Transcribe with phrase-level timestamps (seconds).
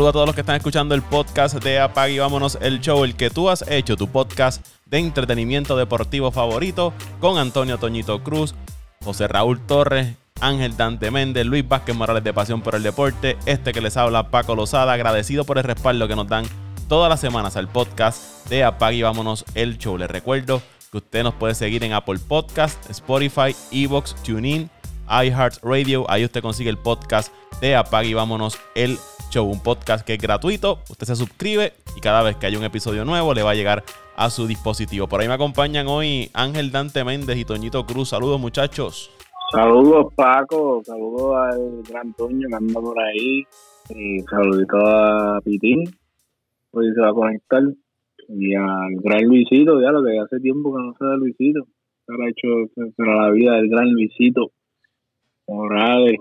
[0.00, 3.04] saludo a todos los que están escuchando el podcast de Apag y Vámonos el Show,
[3.04, 8.54] el que tú has hecho, tu podcast de entretenimiento deportivo favorito, con Antonio Toñito Cruz,
[9.04, 13.74] José Raúl Torres, Ángel Dante Méndez, Luis Vázquez Morales de Pasión por el Deporte, este
[13.74, 16.46] que les habla Paco Lozada, agradecido por el respaldo que nos dan
[16.88, 19.98] todas las semanas al podcast de Apag y Vámonos el Show.
[19.98, 24.70] Les recuerdo que usted nos puede seguir en Apple Podcast, Spotify, Evox, TuneIn,
[25.10, 26.10] iHeartRadio.
[26.10, 28.98] Ahí usted consigue el podcast de Apag y Vámonos el
[29.30, 30.80] Show, un podcast que es gratuito.
[30.90, 33.84] Usted se suscribe y cada vez que haya un episodio nuevo le va a llegar
[34.16, 35.06] a su dispositivo.
[35.06, 38.08] Por ahí me acompañan hoy Ángel Dante Méndez y Toñito Cruz.
[38.08, 39.10] Saludos, muchachos.
[39.52, 40.82] Saludos, Paco.
[40.84, 43.44] Saludos al gran Toño que anda por ahí.
[43.88, 45.84] Y saluditos a Pitín.
[46.72, 47.62] Hoy se va a conectar.
[48.28, 51.66] Y al gran Luisito, ya lo que hace tiempo que no se da Luisito.
[52.06, 52.48] Se ha hecho
[52.98, 54.50] la vida del gran Luisito
[55.46, 56.18] Morales.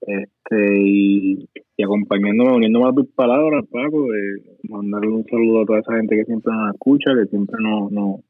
[0.00, 5.78] Este, y, y acompañándome, uniéndome a tus palabras, Paco, de mandarle un saludo a toda
[5.80, 8.20] esa gente que siempre nos escucha, que siempre nos, nos,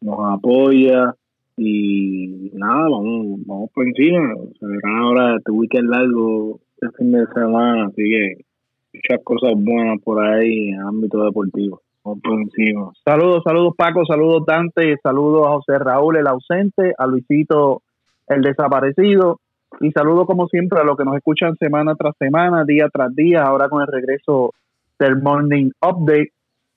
[0.00, 1.14] nos apoya.
[1.58, 4.34] Y nada, vamos, vamos por encima.
[4.58, 8.44] Se verán ahora este weekend largo, este fin de semana, así que
[8.92, 11.80] muchas cosas buenas por ahí en el ámbito deportivo.
[12.04, 12.92] Vamos por encima.
[13.04, 17.82] Saludos, saludos Paco, saludos Dante, saludos a José Raúl el ausente, a Luisito
[18.28, 19.40] el desaparecido
[19.80, 23.42] y saludo como siempre a los que nos escuchan semana tras semana, día tras día,
[23.42, 24.52] ahora con el regreso
[24.98, 26.32] del Morning Update.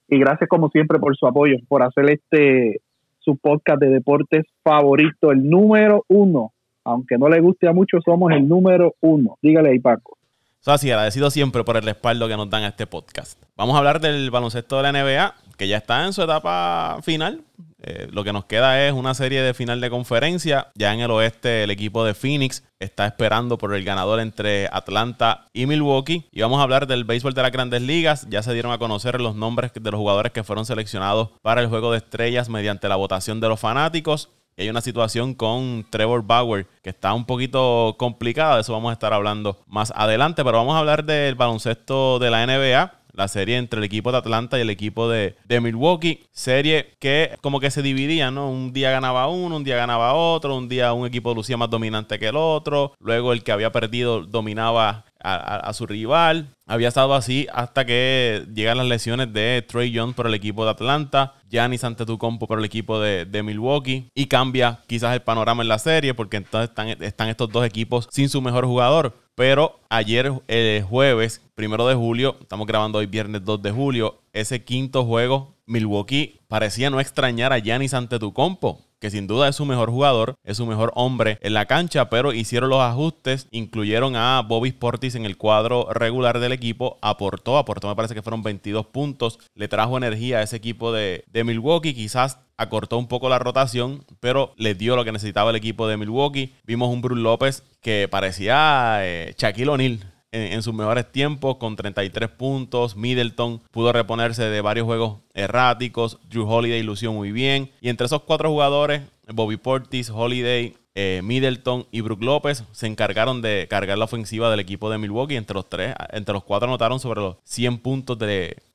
[0.08, 2.82] Y gracias como siempre por su apoyo, por hacer este
[3.20, 6.52] su podcast de deportes favorito, el número uno.
[6.84, 9.38] Aunque no le guste a muchos, somos el número uno.
[9.42, 10.18] Dígale ahí, Paco.
[10.62, 13.42] So, así, agradecido siempre por el respaldo que nos dan a este podcast.
[13.56, 17.42] Vamos a hablar del baloncesto de la NBA, que ya está en su etapa final.
[17.82, 20.72] Eh, lo que nos queda es una serie de final de conferencia.
[20.76, 25.46] Ya en el oeste, el equipo de Phoenix está esperando por el ganador entre Atlanta
[25.54, 26.28] y Milwaukee.
[26.32, 28.28] Y vamos a hablar del béisbol de las grandes ligas.
[28.30, 31.68] Ya se dieron a conocer los nombres de los jugadores que fueron seleccionados para el
[31.68, 34.30] juego de estrellas mediante la votación de los fanáticos.
[34.58, 38.56] Y hay una situación con Trevor Bauer que está un poquito complicada.
[38.56, 40.44] De eso vamos a estar hablando más adelante.
[40.44, 44.18] Pero vamos a hablar del baloncesto de la NBA la serie entre el equipo de
[44.18, 46.24] Atlanta y el equipo de, Milwaukee.
[46.32, 48.50] Serie que como que se dividía, ¿no?
[48.50, 52.18] Un día ganaba uno, un día ganaba otro, un día un equipo lucía más dominante
[52.18, 56.50] que el otro, luego el que había perdido dominaba a, su rival.
[56.66, 60.72] Había estado así hasta que llegan las lesiones de Trey Young por el equipo de
[60.72, 65.80] Atlanta, Giannis Antetokounmpo por el equipo de, Milwaukee y cambia quizás el panorama en la
[65.80, 66.70] serie porque entonces
[67.02, 69.18] están, estos dos equipos sin su mejor jugador.
[69.36, 74.64] Pero ayer, el jueves, primero de julio, estamos grabando hoy viernes 2 de julio, ese
[74.66, 79.90] quinto juego, Milwaukee parecía no extrañar a Giannis Antetokounmpo que sin duda es su mejor
[79.90, 84.70] jugador, es su mejor hombre en la cancha, pero hicieron los ajustes, incluyeron a Bobby
[84.70, 89.40] Sportis en el cuadro regular del equipo, aportó, aportó me parece que fueron 22 puntos,
[89.56, 94.04] le trajo energía a ese equipo de, de Milwaukee, quizás acortó un poco la rotación,
[94.20, 96.54] pero le dio lo que necesitaba el equipo de Milwaukee.
[96.66, 100.00] Vimos un Bruce López que parecía eh, Shaquille O'Neal
[100.32, 102.96] en, sus mejores tiempos con 33 puntos.
[102.96, 106.20] Middleton pudo reponerse de varios juegos erráticos.
[106.30, 107.72] Drew Holiday lució muy bien.
[107.82, 113.42] Y entre esos cuatro jugadores, Bobby Portis, Holiday, eh, Middleton y Brook López se encargaron
[113.42, 115.36] de cargar la ofensiva del equipo de Milwaukee.
[115.36, 118.18] Entre los tres, entre los cuatro anotaron sobre los 100 puntos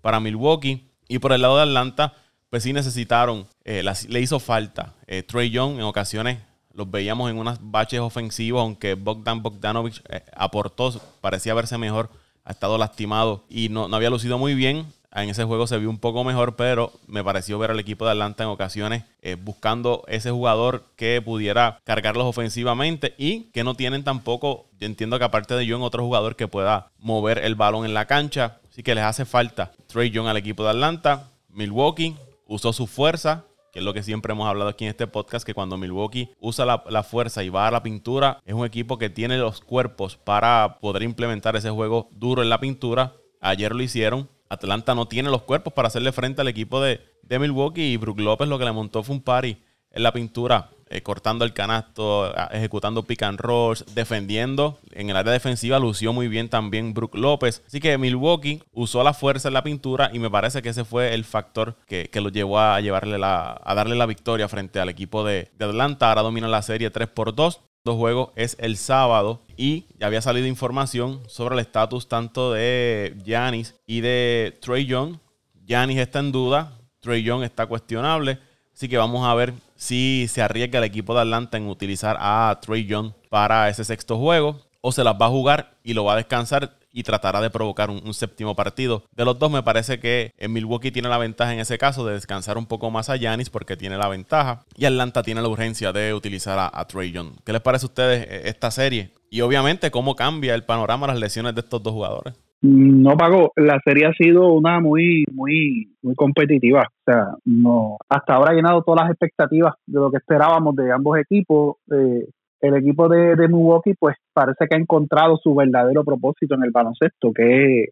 [0.00, 0.88] para Milwaukee.
[1.08, 2.14] Y por el lado de Atlanta,
[2.50, 4.94] pues sí necesitaron, eh, le hizo falta.
[5.06, 6.38] Eh, Trey Young en ocasiones
[6.74, 12.10] los veíamos en unas baches ofensivos, aunque Bogdan Bogdanovich eh, aportó, parecía verse mejor,
[12.44, 14.86] ha estado lastimado y no, no, había lucido muy bien.
[15.12, 18.10] En ese juego se vio un poco mejor, pero me pareció ver al equipo de
[18.10, 24.02] Atlanta en ocasiones eh, buscando ese jugador que pudiera cargarlos ofensivamente y que no tienen
[24.02, 27.94] tampoco, yo entiendo que aparte de John, otro jugador que pueda mover el balón en
[27.94, 28.58] la cancha.
[28.68, 31.30] Así que les hace falta Trey Young al equipo de Atlanta.
[31.48, 32.16] Milwaukee
[32.48, 33.44] usó su fuerza,
[33.74, 36.64] que es lo que siempre hemos hablado aquí en este podcast, que cuando Milwaukee usa
[36.64, 40.16] la, la, fuerza y va a la pintura, es un equipo que tiene los cuerpos
[40.16, 43.14] para poder implementar ese juego duro en la pintura.
[43.40, 44.30] Ayer lo hicieron.
[44.48, 48.20] Atlanta no tiene los cuerpos para hacerle frente al equipo de, de Milwaukee y Brook
[48.20, 49.56] López lo que le montó fue un party
[49.90, 54.78] en la pintura eh, cortando el canasto, ejecutando pick and rolls, defendiendo.
[54.92, 57.62] En el área defensiva lució muy bien también Brook López.
[57.66, 61.14] Así que Milwaukee usó la fuerza en la pintura y me parece que ese fue
[61.14, 64.88] el factor que, que lo llevó a, llevarle la, a darle la victoria frente al
[64.88, 66.08] equipo de, de Atlanta.
[66.08, 70.22] Ahora domina la serie 3 por 2 dos juegos es el sábado y ya había
[70.22, 75.18] salido información sobre el estatus tanto de Giannis y de Trey Young.
[75.66, 78.38] Giannis está en duda, Trey Young está cuestionable,
[78.72, 79.52] así que vamos a ver
[79.84, 84.16] si se arriesga el equipo de Atlanta en utilizar a Trey Young para ese sexto
[84.16, 87.50] juego o se las va a jugar y lo va a descansar y tratará de
[87.50, 89.04] provocar un, séptimo partido.
[89.14, 92.14] De los dos me parece que en Milwaukee tiene la ventaja en ese caso de
[92.14, 95.92] descansar un poco más a Yanis porque tiene la ventaja y Atlanta tiene la urgencia
[95.92, 97.32] de utilizar a, a Trey Young.
[97.44, 99.10] ¿Qué les parece a ustedes eh, esta serie?
[99.28, 102.34] Y obviamente cómo cambia el panorama las lesiones de estos dos jugadores.
[102.66, 103.52] No pagó.
[103.56, 106.88] La serie ha sido una muy, muy, muy competitiva.
[106.88, 110.90] O sea, no, hasta ahora ha llenado todas las expectativas de lo que esperábamos de
[110.90, 111.76] ambos equipos.
[111.92, 112.24] Eh,
[112.62, 117.34] el equipo de, Milwaukee, pues parece que ha encontrado su verdadero propósito en el baloncesto,
[117.34, 117.90] que es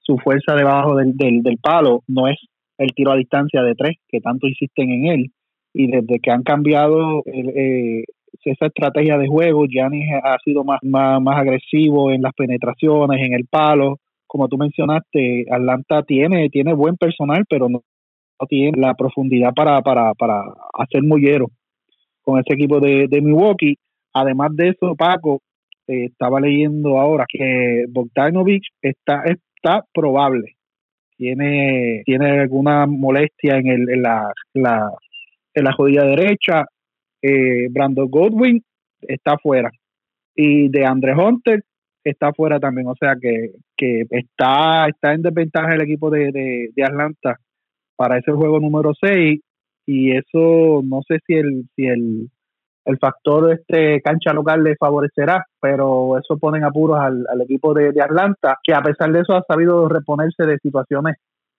[0.00, 2.36] su fuerza debajo del, del, palo, no es
[2.76, 5.30] el tiro a distancia de tres, que tanto insisten en él.
[5.72, 8.04] Y desde que han cambiado eh,
[8.44, 13.32] esa estrategia de juego, Giannis ha sido más, más, más agresivo en las penetraciones, en
[13.32, 13.96] el palo
[14.30, 17.82] como tú mencionaste, Atlanta tiene, tiene buen personal, pero no,
[18.48, 20.40] tiene la profundidad para, para, para
[20.72, 21.48] hacer mollero
[22.22, 23.76] con ese equipo de, Milwaukee.
[24.12, 25.40] Además de eso, Paco,
[25.88, 30.54] eh, estaba leyendo ahora que Bogdanovich está, está probable.
[31.16, 34.92] Tiene, tiene alguna molestia en, el, en, la, la,
[35.54, 36.66] en la rodilla derecha.
[37.20, 38.62] Eh, Brandon Godwin
[39.00, 39.72] está fuera.
[40.36, 41.64] Y de Andre Hunter
[42.04, 46.30] está fuera también, o sea que, que está, está en desventaja el equipo de,
[46.74, 47.36] de, Atlanta
[47.96, 49.40] para ese juego número 6
[49.86, 52.28] y eso no sé si el si el,
[52.84, 57.40] el factor de este cancha local le favorecerá, pero eso pone en apuros al, al
[57.42, 61.16] equipo de, de, Atlanta, que a pesar de eso ha sabido reponerse de situaciones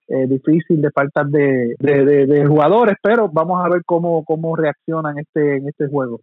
[0.08, 5.18] eh, difíciles, de faltas de, de, de, jugadores, pero vamos a ver cómo, cómo reaccionan
[5.20, 6.20] este, en este juego.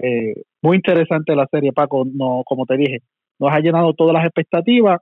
[0.00, 2.98] Eh, muy interesante la serie, Paco, no, como te dije,
[3.38, 5.00] nos ha llenado todas las expectativas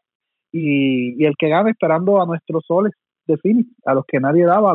[0.52, 2.92] y, el que gane esperando a nuestros soles
[3.26, 4.72] de Fini, a los que nadie daba,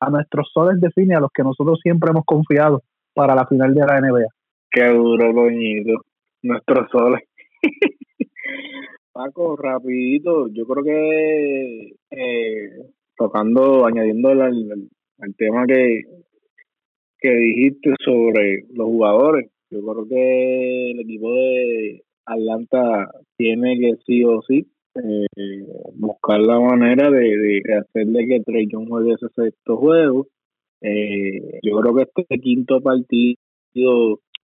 [0.00, 2.82] a, nuestros soles de Fini, a los que nosotros siempre hemos confiado
[3.14, 4.26] para la final de la NBA.
[4.70, 6.02] Qué duro, doñito.
[6.42, 7.22] Nuestros soles.
[9.12, 12.70] Paco, rapidito, yo creo que eh,
[13.16, 16.02] tocando, añadiendo al, al, tema que,
[17.18, 24.24] que dijiste sobre los jugadores, yo creo que el equipo de, Atlanta tiene que sí
[24.24, 29.76] o sí eh, buscar la manera de, de hacerle que Trey Young juegue ese sexto
[29.76, 30.26] juego.
[30.80, 33.36] Eh, yo creo que este quinto partido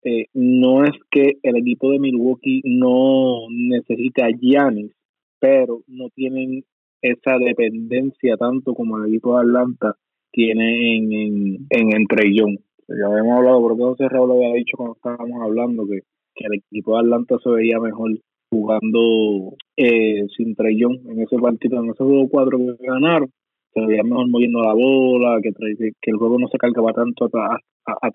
[0.04, 4.92] eh, no es que el equipo de Milwaukee no necesite a Giannis,
[5.40, 6.64] pero no tienen
[7.02, 9.96] esa dependencia tanto como el equipo de Atlanta
[10.32, 12.58] tiene en, en, en, Trey Young.
[12.88, 16.02] Ya habíamos hablado, creo que José Raúl lo había dicho cuando estábamos hablando que
[16.38, 18.12] que el equipo de Atlanta se veía mejor
[18.50, 23.30] jugando eh, sin Young en ese partido, en ese juego 4 que ganaron.
[23.74, 27.58] Se veía mejor moviendo la bola, que, que el juego no se cargaba tanto a,
[27.86, 28.12] a, a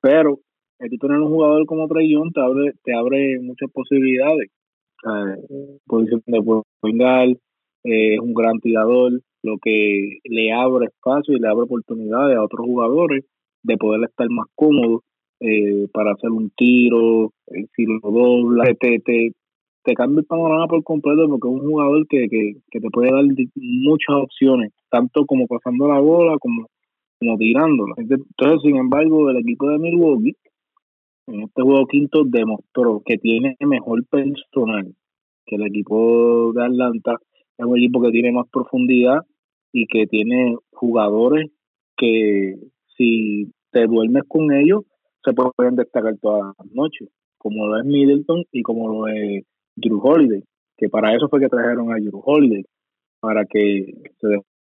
[0.00, 0.38] Pero
[0.78, 4.50] el tener un jugador como Young te abre, te abre muchas posibilidades.
[5.86, 7.38] Posición de Poingal,
[7.84, 12.42] eh, es un gran tirador, lo que le abre espacio y le abre oportunidades a
[12.42, 13.24] otros jugadores
[13.62, 15.02] de poder estar más cómodos
[15.40, 17.32] eh, para hacer un tiro,
[17.76, 19.32] si lo dobla, te, te,
[19.82, 23.12] te cambia el panorama por completo porque es un jugador que, que, que te puede
[23.12, 23.24] dar
[23.56, 26.66] muchas opciones, tanto como pasando la bola como,
[27.18, 27.94] como tirándola.
[27.98, 30.36] Entonces, sin embargo, el equipo de Milwaukee
[31.26, 34.94] en este juego quinto demostró que tiene mejor personal
[35.46, 37.16] que el equipo de Atlanta.
[37.56, 39.20] Es un equipo que tiene más profundidad
[39.72, 41.50] y que tiene jugadores
[41.96, 42.56] que
[42.96, 44.82] si te duermes con ellos,
[45.24, 49.44] se pueden destacar todas las noches, como lo es Middleton y como lo es
[49.76, 50.42] Drew Holiday,
[50.76, 52.64] que para eso fue que trajeron a Drew Holiday,
[53.20, 53.86] para que
[54.20, 54.28] se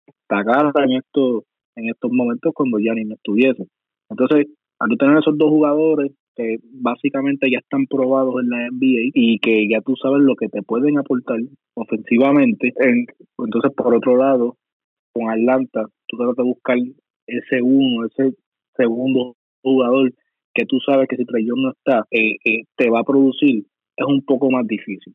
[0.06, 1.44] destacara en estos,
[1.76, 3.66] en estos momentos cuando ya ni no estuviese.
[4.08, 4.46] Entonces,
[4.80, 9.68] al tener esos dos jugadores que básicamente ya están probados en la NBA y que
[9.68, 11.38] ya tú sabes lo que te pueden aportar
[11.74, 12.72] ofensivamente,
[13.38, 14.56] entonces por otro lado,
[15.12, 16.78] con Atlanta, tú tratas de buscar
[17.26, 18.34] ese uno, ese
[18.76, 20.12] segundo jugador
[20.54, 23.64] que tú sabes que si Trey no está, eh, eh, te va a producir,
[23.96, 25.14] es un poco más difícil.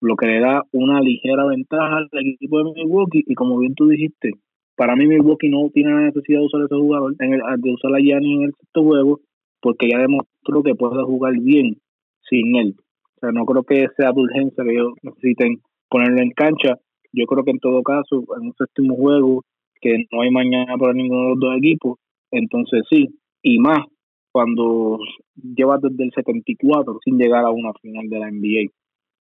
[0.00, 3.88] Lo que le da una ligera ventaja al equipo de Milwaukee, y como bien tú
[3.88, 4.32] dijiste,
[4.76, 7.94] para mí Milwaukee no tiene la necesidad de usar ese jugador, en el, de usar
[7.94, 9.20] a Gianni en el sexto juego,
[9.60, 11.78] porque ya demostró que puede jugar bien
[12.28, 12.74] sin él.
[13.16, 16.76] O sea, no creo que sea de urgencia que ellos necesiten ponerlo en cancha.
[17.12, 19.42] Yo creo que en todo caso, en un séptimo juego,
[19.80, 21.98] que no hay mañana para ninguno de los dos equipos,
[22.30, 23.08] entonces sí,
[23.42, 23.80] y más
[24.36, 24.98] cuando
[25.34, 28.70] lleva desde el 74 sin llegar a una final de la NBA.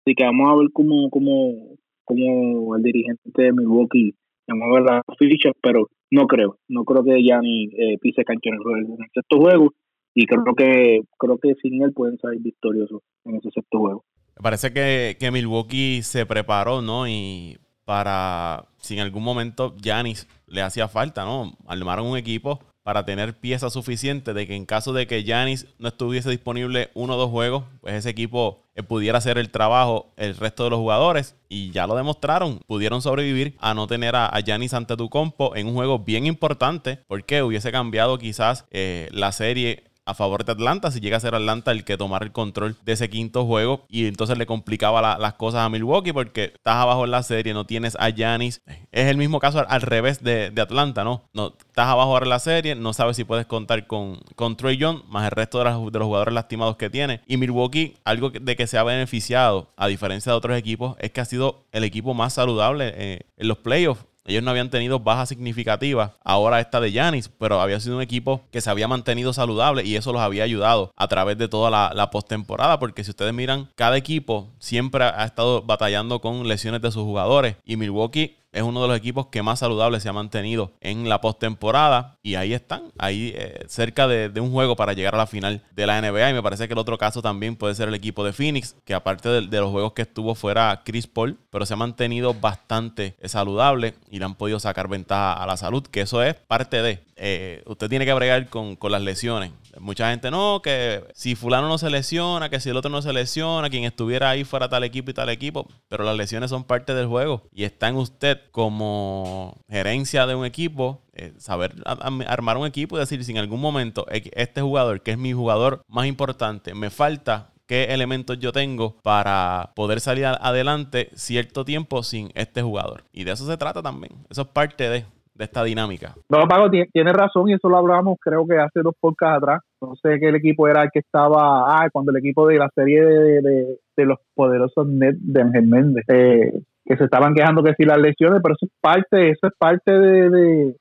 [0.01, 4.15] Así que vamos a ver cómo, cómo, cómo el dirigente de Milwaukee
[4.47, 8.55] mueve las fichas, pero no creo, no creo que ya ni eh, pise cancha en
[8.55, 9.71] el, sexto juego
[10.15, 14.03] y creo que creo que sin él pueden salir victoriosos en ese sexto juego.
[14.35, 17.07] Me parece que, que Milwaukee se preparó, ¿no?
[17.07, 21.51] Y para, si en algún momento Giannis le hacía falta, ¿no?
[21.67, 25.87] Armaron un equipo para tener piezas suficientes de que en caso de que Giannis no
[25.87, 30.35] estuviese disponible uno o dos juegos, pues ese equipo eh, pudiera hacer el trabajo el
[30.35, 31.35] resto de los jugadores.
[31.47, 35.67] Y ya lo demostraron, pudieron sobrevivir a no tener a, Giannis ante tu compo en
[35.67, 40.91] un juego bien importante porque hubiese cambiado quizás eh, la serie a favor de Atlanta
[40.91, 44.07] si llega a ser Atlanta el que tomara el control de ese quinto juego y
[44.07, 47.95] entonces le complicaba las cosas a Milwaukee porque estás abajo en la serie, no tienes
[47.99, 48.61] a Giannis.
[48.91, 51.23] Es el mismo caso al, revés de, Atlanta, ¿no?
[51.33, 54.77] no estás abajo ahora en la serie, no sabes si puedes contar con, con Trey
[54.77, 57.21] Young más el resto de, los, de los jugadores lastimados que tiene.
[57.27, 61.21] Y Milwaukee, algo de que se ha beneficiado, a diferencia de otros equipos, es que
[61.21, 64.05] ha sido el equipo más saludable eh, en los playoffs.
[64.25, 66.11] Ellos no habían tenido bajas significativas.
[66.23, 69.95] Ahora esta de Yanis, pero había sido un equipo que se había mantenido saludable y
[69.95, 72.79] eso los había ayudado a través de toda la, la postemporada.
[72.79, 77.55] Porque si ustedes miran, cada equipo siempre ha estado batallando con lesiones de sus jugadores.
[77.65, 81.19] Y Milwaukee es uno de los equipos que más saludable se ha mantenido en la
[81.19, 82.17] postemporada.
[82.21, 85.87] Y ahí están, ahí eh, cerca de, un juego para llegar a la final de
[85.87, 86.29] la NBA.
[86.29, 88.93] Y me parece que el otro caso también puede ser el equipo de Phoenix, que
[88.93, 93.95] aparte de, los juegos que estuvo fuera Chris Paul, pero se ha mantenido bastante saludable
[94.09, 97.03] y le han podido sacar ventaja a la salud, que eso es parte de.
[97.15, 99.51] Eh, usted tiene que bregar con, con las lesiones.
[99.79, 103.13] Mucha gente no, que si fulano no se lesiona, que si el otro no se
[103.13, 106.93] lesiona, quien estuviera ahí fuera tal equipo y tal equipo, pero las lesiones son parte
[106.93, 112.67] del juego y está en usted como gerencia de un equipo, eh, saber armar un
[112.67, 116.73] equipo y decir si en algún momento este jugador, que es mi jugador más importante,
[116.73, 123.05] me falta qué elementos yo tengo para poder salir adelante cierto tiempo sin este jugador.
[123.11, 124.25] Y de eso se trata también.
[124.29, 126.13] Eso es parte de de esta dinámica.
[126.29, 129.61] No, Pago, tiene razón y eso lo hablamos creo que hace dos podcasts atrás.
[129.81, 132.69] No sé qué el equipo era el que estaba, ah, cuando el equipo de la
[132.75, 137.73] serie de, de, los poderosos Net de Ángel Méndez, eh, que se estaban quejando que
[137.75, 140.75] si las lesiones, pero eso es parte, eso es parte de,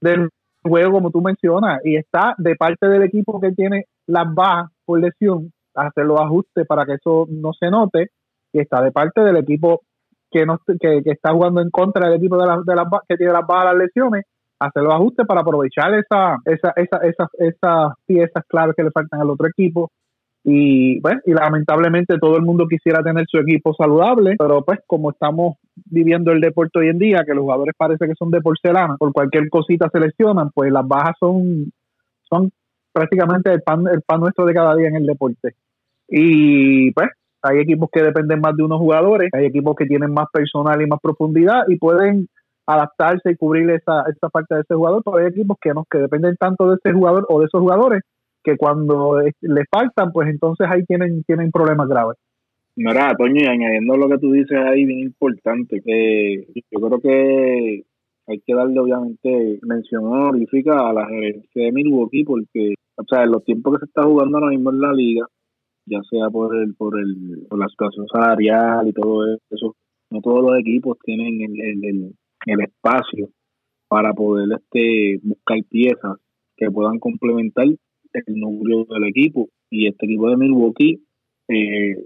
[0.00, 0.28] del
[0.62, 5.00] juego como tú mencionas y está de parte del equipo que tiene las bajas por
[5.00, 8.08] lesión, hacer los ajustes para que eso no se note
[8.52, 9.82] y está de parte del equipo
[10.36, 10.58] que, no,
[11.04, 13.84] está jugando en contra del equipo de, las de las que tiene las bajas las
[13.84, 14.24] lesiones,
[14.58, 19.20] hacer los ajustes para aprovechar esa, esa, esa, esas, esas piezas claves que le faltan
[19.20, 19.90] al otro equipo.
[20.44, 25.10] Y, bueno, y lamentablemente todo el mundo quisiera tener su equipo saludable, pero pues como
[25.10, 28.96] estamos viviendo el deporte hoy en día, que los jugadores parece que son de porcelana,
[28.96, 31.72] por cualquier cosita se lesionan, pues las bajas son,
[32.30, 32.52] son
[32.92, 35.54] prácticamente el pan, el pan nuestro de cada día en el deporte.
[36.08, 37.08] Y pues
[37.46, 40.86] hay equipos que dependen más de unos jugadores, hay equipos que tienen más personal y
[40.86, 42.28] más profundidad y pueden
[42.66, 45.98] adaptarse y cubrir esa, esa parte de ese jugador, pero hay equipos que no, que
[45.98, 48.02] dependen tanto de ese jugador o de esos jugadores
[48.42, 52.16] que cuando le faltan, pues entonces ahí tienen, problemas graves.
[52.76, 57.84] Mira, Toño, y añadiendo lo que tú dices ahí, bien importante, que yo creo que
[58.28, 63.32] hay que darle obviamente mención honorífica a la gerencia de Milwaukee porque, o sea, en
[63.32, 65.26] los tiempos que se está jugando ahora mismo en la liga,
[65.86, 69.76] ya sea por el, por el por la situación salarial y todo eso
[70.10, 72.14] no todos los equipos tienen el, el,
[72.46, 73.28] el, espacio
[73.88, 76.16] para poder este buscar piezas
[76.56, 79.48] que puedan complementar el núcleo del equipo.
[79.70, 81.02] Y este equipo de Milwaukee
[81.48, 81.96] eh,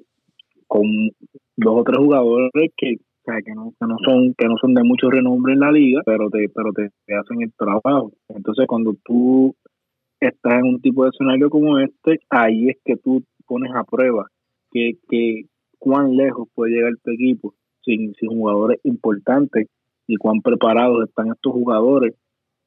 [0.66, 1.10] con
[1.56, 2.96] dos o tres jugadores que
[3.44, 6.28] que no, que no son que no son de mucho renombre en la liga pero
[6.30, 8.12] te pero te, te hacen el trabajo.
[8.28, 9.54] Entonces cuando tú
[10.18, 14.28] estás en un tipo de escenario como este ahí es que tú pones a prueba
[14.70, 15.42] que, que
[15.80, 17.52] cuán lejos puede llegar tu equipo
[17.84, 19.66] sin, sin jugadores importantes
[20.06, 22.14] y cuán preparados están estos jugadores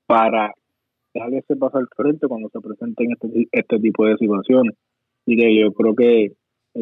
[0.05, 0.51] para
[1.13, 4.75] darle ese paso al frente cuando se presenten este, este tipo de situaciones.
[5.25, 6.33] Y que yo creo que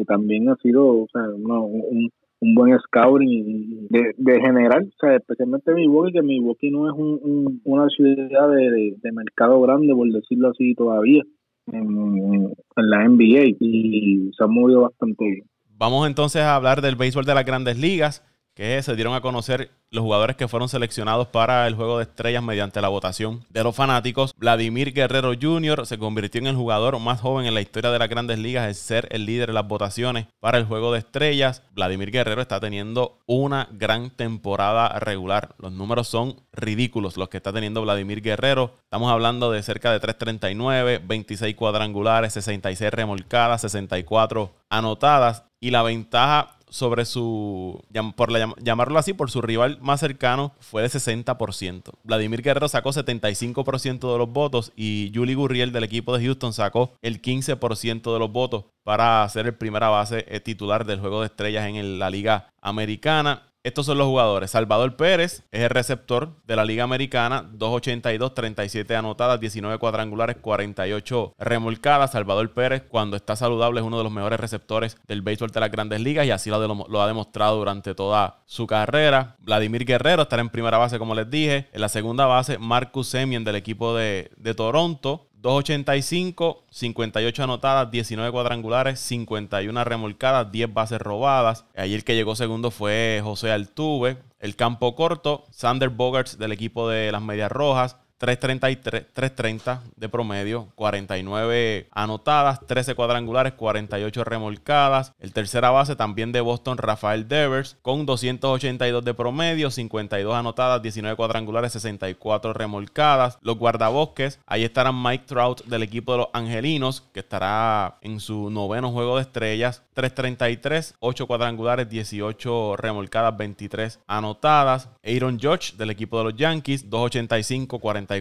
[0.08, 5.74] también ha sido o sea, un, un buen scouting de, de general, o sea, especialmente
[5.74, 10.74] Milwaukee, que Milwaukee no es un, una ciudad de, de mercado grande, por decirlo así,
[10.74, 11.22] todavía
[11.66, 15.44] en, la NBA y se ha movido bastante bien.
[15.68, 18.22] Vamos entonces a hablar del béisbol de las grandes ligas
[18.54, 22.42] que se dieron a conocer los jugadores que fueron seleccionados para el juego de estrellas
[22.42, 24.34] mediante la votación de los fanáticos.
[24.36, 25.86] Vladimir Guerrero Jr.
[25.86, 28.74] se convirtió en el jugador más joven en la historia de las grandes ligas en
[28.74, 31.62] ser el líder de las votaciones para el juego de estrellas.
[31.74, 35.54] Vladimir Guerrero está teniendo una gran temporada regular.
[35.58, 38.74] Los números son ridículos los que está teniendo Vladimir Guerrero.
[38.84, 46.56] Estamos hablando de cerca de 339, 26 cuadrangulares, 66 remolcadas, 64 anotadas y la ventaja
[46.72, 47.84] sobre su,
[48.16, 51.92] por llamarlo así, por su rival más cercano fue de 60%.
[52.02, 56.92] Vladimir Guerrero sacó 75% de los votos y Julie Gurriel del equipo de Houston sacó
[57.02, 61.26] el 15% de los votos para ser el primera base eh, titular del juego de
[61.26, 63.51] estrellas en la Liga Americana.
[63.64, 64.50] Estos son los jugadores.
[64.50, 67.48] Salvador Pérez es el receptor de la Liga Americana.
[67.48, 72.10] 282, 37 anotadas, 19 cuadrangulares, 48 remolcadas.
[72.10, 75.70] Salvador Pérez, cuando está saludable, es uno de los mejores receptores del béisbol de las
[75.70, 79.36] grandes ligas y así lo, ha demostrado durante toda su carrera.
[79.38, 81.68] Vladimir Guerrero estará en primera base, como les dije.
[81.72, 85.28] En la segunda base, Marcus Semien del equipo de, de Toronto.
[85.42, 91.64] 2.85, 58 anotadas, 19 cuadrangulares, 51 remolcadas, 10 bases robadas.
[91.74, 94.18] Ayer el que llegó segundo fue José Altuve.
[94.38, 101.88] El campo corto, Sander Bogarts del equipo de las Medias Rojas, 3.30 de promedio, 49
[101.90, 105.12] anotadas, 13 cuadrangulares, 48 remolcadas.
[105.18, 111.16] El tercera base también de Boston, Rafael Devers, con 282 de promedio, 52 anotadas, 19
[111.16, 113.38] cuadrangulares, 64 remolcadas.
[113.42, 118.50] Los guardabosques, ahí estarán Mike Trout del equipo de los Angelinos, que estará en su
[118.50, 124.88] noveno juego de estrellas, 3.33, 8 cuadrangulares, 18 remolcadas, 23 anotadas.
[125.04, 128.11] Aaron George del equipo de los Yankees, 2.85, 40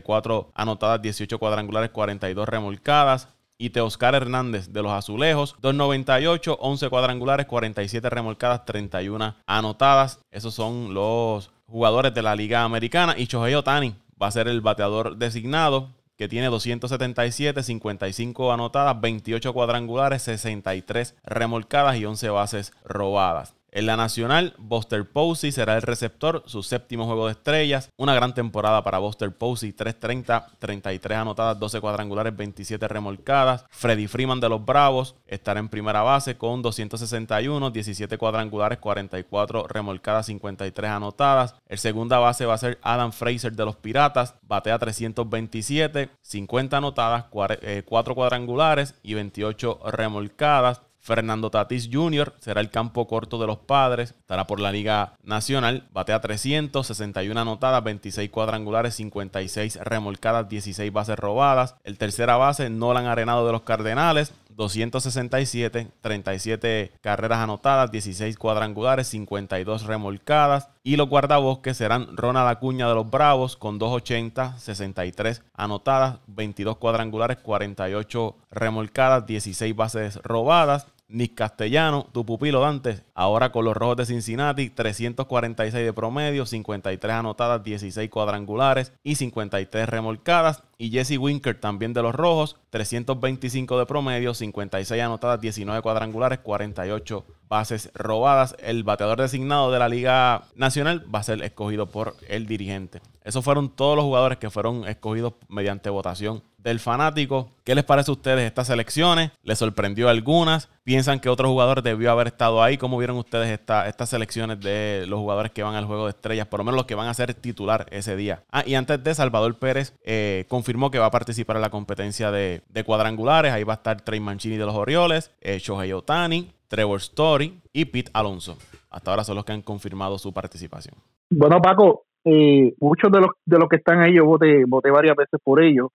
[0.53, 3.27] anotadas, 18 cuadrangulares, 42 remolcadas.
[3.57, 10.19] Y Teoscar Hernández de los Azulejos, 2.98, 11 cuadrangulares, 47 remolcadas, 31 anotadas.
[10.31, 13.13] Esos son los jugadores de la Liga Americana.
[13.15, 19.53] Y Shohei Otani va a ser el bateador designado, que tiene 277, 55 anotadas, 28
[19.53, 23.53] cuadrangulares, 63 remolcadas y 11 bases robadas.
[23.73, 27.89] En la nacional, Buster Posey será el receptor, su séptimo juego de estrellas.
[27.95, 33.65] Una gran temporada para Buster Posey, 330, 33 anotadas, 12 cuadrangulares, 27 remolcadas.
[33.69, 40.25] Freddy Freeman de los Bravos estará en primera base con 261, 17 cuadrangulares, 44 remolcadas,
[40.25, 41.55] 53 anotadas.
[41.65, 47.24] El segunda base va a ser Adam Fraser de los Piratas, batea 327, 50 anotadas,
[47.29, 50.81] 4 eh, cuadrangulares y 28 remolcadas.
[51.01, 52.33] Fernando Tatis Jr.
[52.40, 54.11] será el campo corto de los padres.
[54.20, 55.87] Estará por la Liga Nacional.
[55.92, 61.75] Batea 300, 61 anotadas, 26 cuadrangulares, 56 remolcadas, 16 bases robadas.
[61.83, 64.33] El tercera base, Nolan Arenado de los Cardenales.
[64.55, 70.70] 267, 37 carreras anotadas, 16 cuadrangulares, 52 remolcadas.
[70.83, 77.37] Y los guardabosques serán Ronald Acuña de los Bravos con 280, 63 anotadas, 22 cuadrangulares,
[77.37, 80.87] 48 remolcadas, 16 bases robadas.
[81.11, 87.13] Nick Castellano, tu pupilo Dante, ahora con los Rojos de Cincinnati, 346 de promedio, 53
[87.13, 90.63] anotadas, 16 cuadrangulares y 53 remolcadas.
[90.77, 97.25] Y Jesse Winker también de los Rojos, 325 de promedio, 56 anotadas, 19 cuadrangulares, 48
[97.47, 98.55] bases robadas.
[98.59, 103.01] El bateador designado de la Liga Nacional va a ser escogido por el dirigente.
[103.24, 107.50] Esos fueron todos los jugadores que fueron escogidos mediante votación del fanático.
[107.63, 109.31] ¿Qué les parece a ustedes estas selecciones?
[109.43, 110.69] ¿Les sorprendió algunas?
[110.83, 112.77] ¿Piensan que otro jugador debió haber estado ahí?
[112.77, 116.47] ¿Cómo vieron ustedes estas selecciones de los jugadores que van al juego de estrellas?
[116.47, 118.43] Por lo menos los que van a ser titular ese día.
[118.51, 122.31] Ah, y antes de Salvador Pérez eh, confirmó que va a participar en la competencia
[122.31, 123.51] de, cuadrangulares.
[123.51, 127.85] Ahí va a estar Trey Mancini de los Orioles, eh, Shohei Otani, Trevor Story y
[127.85, 128.57] Pete Alonso.
[128.89, 130.95] Hasta ahora son los que han confirmado su participación.
[131.29, 135.15] Bueno, Paco, eh, muchos de los, de los que están ahí yo voté, voté varias
[135.15, 135.89] veces por ellos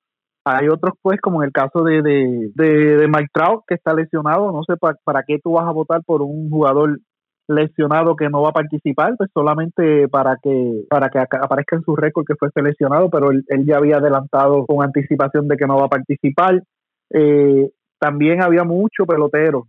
[0.48, 4.52] hay otros, pues, como en el caso de, de, de, Mike Trout, que está lesionado.
[4.52, 7.00] No sé para qué tú vas a votar por un jugador
[7.48, 11.96] lesionado que no va a participar, pues solamente para que para que aparezca en su
[11.96, 15.86] récord que fue seleccionado, pero él, ya había adelantado con anticipación de que no va
[15.86, 16.62] a participar.
[17.10, 19.64] Eh, también había muchos peloteros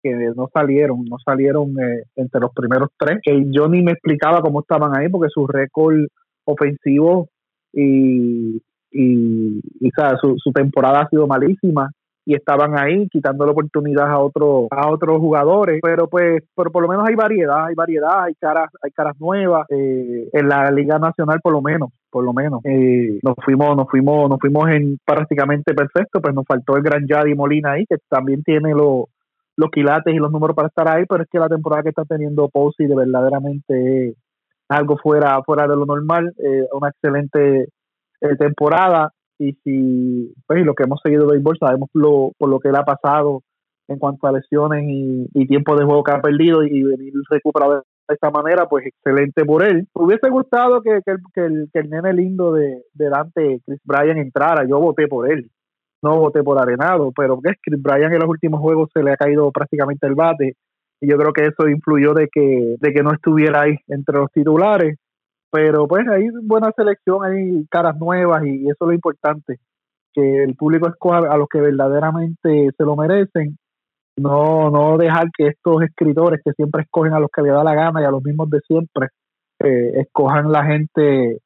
[0.00, 4.42] que no salieron, no salieron eh, entre los primeros tres, que yo ni me explicaba
[4.42, 6.06] cómo estaban ahí, porque su récord
[6.44, 7.28] ofensivo
[7.72, 8.62] y,
[8.92, 9.60] y,
[10.20, 11.90] Su, su, temporada ha sido malísima
[12.24, 16.82] y estaban ahí quitando la oportunidad a otros a otros jugadores pero pues pero por
[16.82, 20.98] lo menos hay variedad hay variedad hay caras hay caras nuevas eh, en la liga
[20.98, 24.98] nacional por lo menos por lo menos eh, nos fuimos nos fuimos nos fuimos en
[25.04, 29.06] prácticamente perfecto pues nos faltó el gran Yadi Molina ahí que también tiene los
[29.56, 32.04] los quilates y los números para estar ahí pero es que la temporada que está
[32.04, 34.16] teniendo Posey de verdaderamente es
[34.68, 37.68] algo fuera fuera de lo normal eh, una excelente
[38.20, 42.60] eh, temporada y si pues lo que hemos seguido de béisbol sabemos lo, por lo
[42.60, 43.42] que él ha pasado
[43.88, 48.14] en cuanto a lesiones y, tiempo de juego que ha perdido y venir recuperado de
[48.14, 49.88] esta manera, pues excelente por él.
[49.96, 51.10] Me hubiese gustado que, que,
[51.42, 54.64] el, que, el, nene lindo de, de Dante, Chris Bryan, entrara.
[54.64, 55.50] Yo voté por él,
[56.02, 59.16] no voté por Arenado, pero que Chris Bryan en los últimos juegos se le ha
[59.16, 60.54] caído prácticamente el bate
[61.00, 64.30] y yo creo que eso influyó de que, de que no estuviera ahí entre los
[64.32, 64.98] titulares.
[65.50, 69.58] Pero pues hay buena selección, hay caras nuevas y, eso es lo importante,
[70.12, 73.56] que el público escoja a los que verdaderamente se lo merecen,
[74.16, 77.74] no, no dejar que estos escritores que siempre escogen a los que le da la
[77.74, 79.08] gana y a los mismos de siempre,
[79.60, 81.38] eh, escojan la gente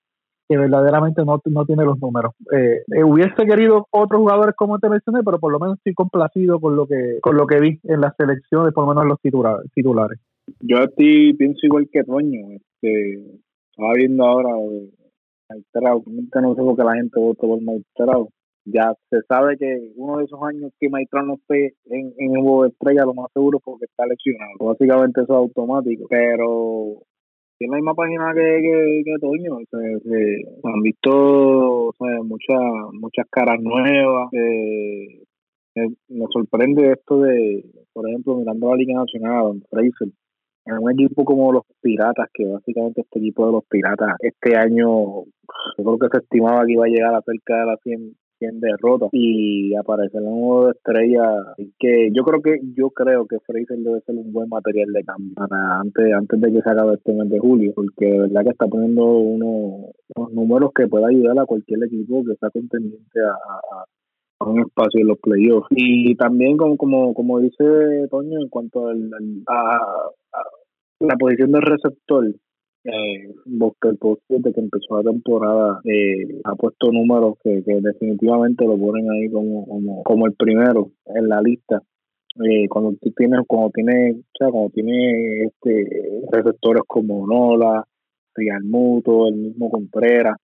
[0.47, 2.33] que verdaderamente no, no tiene los números.
[2.53, 6.61] Eh, eh, hubiese querido otros jugadores como te mencioné, pero por lo menos estoy complacido
[6.61, 9.21] con lo que con lo que vi en las selecciones, por lo menos en los
[9.21, 9.71] titulares.
[9.75, 10.21] titulares.
[10.61, 12.57] Yo a ti pienso igual que Toño.
[12.57, 13.23] Este,
[13.75, 14.51] estaba viendo ahora
[15.49, 18.29] Maitrao, no sé por qué la gente votó por Maitrao.
[18.67, 22.67] Ya se sabe que uno de esos años que Maitrao no esté en, en el
[22.67, 24.55] estrella, lo más seguro porque está lesionado.
[24.61, 26.07] Básicamente eso es automático.
[26.09, 27.03] Pero
[27.59, 29.59] tiene la misma página que, que, Toño.
[29.71, 29.77] Se,
[30.63, 32.61] han visto muchas
[32.93, 34.29] muchas caras nuevas.
[34.33, 40.09] me sorprende esto de, por ejemplo, mirando la Liga Nacional, Fraser,
[40.67, 45.25] en un equipo como los Piratas, que básicamente este equipo de los Piratas, este año,
[45.25, 48.61] yo creo que se estimaba que iba a llegar a cerca de las 100, 100
[48.61, 51.23] derrotas y aparecer en nuevo de estrella
[51.79, 55.35] que yo creo que yo creo que Fraser debe ser un buen material de cambio
[55.35, 58.51] para antes antes de que se acabe este mes de julio porque de verdad que
[58.51, 59.93] está poniendo unos,
[60.33, 63.85] números que puede ayudar a cualquier equipo que está contendiente a,
[64.49, 65.69] un espacio en los playoffs.
[65.71, 67.65] Y también como como como dice
[68.11, 69.11] Toño en cuanto al,
[69.49, 69.81] a,
[71.01, 72.27] la posición del receptor
[72.85, 73.33] eh,
[73.99, 79.31] Post desde que empezó la temporada eh, ha puesto números que, definitivamente lo ponen ahí
[79.31, 81.81] como, como, como el primero en la lista.
[82.45, 87.85] Eh, cuando tienes cuando tiene o sea, cuando tiene este receptores como Nola
[88.35, 90.37] Real Muto el mismo Contreras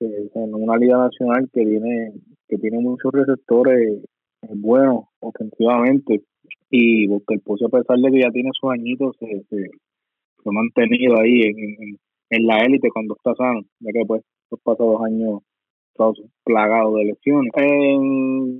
[0.00, 2.12] eh, en una liga nacional que tiene
[2.48, 4.02] que tiene muchos receptores
[4.42, 6.22] eh, buenos ofensivamente
[6.70, 10.48] y porque el Pozo a pesar de que ya tiene sus añitos se, se, se
[10.48, 11.98] ha mantenido ahí en,
[12.30, 15.40] en, la élite cuando está sano, ya que pues los pasados años
[16.44, 17.52] plagados de lesiones.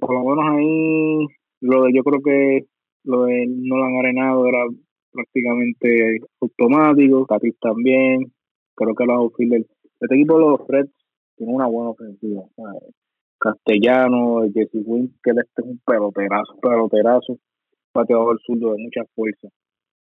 [0.01, 1.27] por lo menos ahí,
[1.61, 2.66] lo de yo creo que
[3.05, 4.64] lo de Nolan Arenado era
[5.12, 8.33] prácticamente automático, Tatis también,
[8.75, 9.66] creo que los outfielders,
[10.01, 10.96] este equipo de los Reds
[11.37, 12.42] tiene una buena ofensiva.
[13.38, 17.38] Castellano, Jesse Wynn, que este es un peloterazo, peloterazo,
[17.94, 19.49] bateador zurdo de mucha fuerza.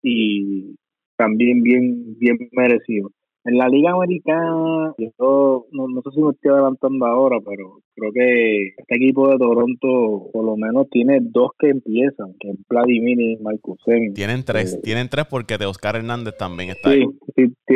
[0.03, 0.75] Y
[1.17, 3.11] también bien, bien merecido.
[3.43, 8.11] En la Liga Americana, yo no, no, sé si me estoy adelantando ahora, pero creo
[8.13, 13.19] que este equipo de Toronto por lo menos tiene dos que empiezan, que es Vladimir
[13.19, 13.79] y Marcus
[14.13, 17.03] Tienen tres, eh, tienen tres porque Oscar Hernández también está ahí.
[17.35, 17.75] Sí, sí,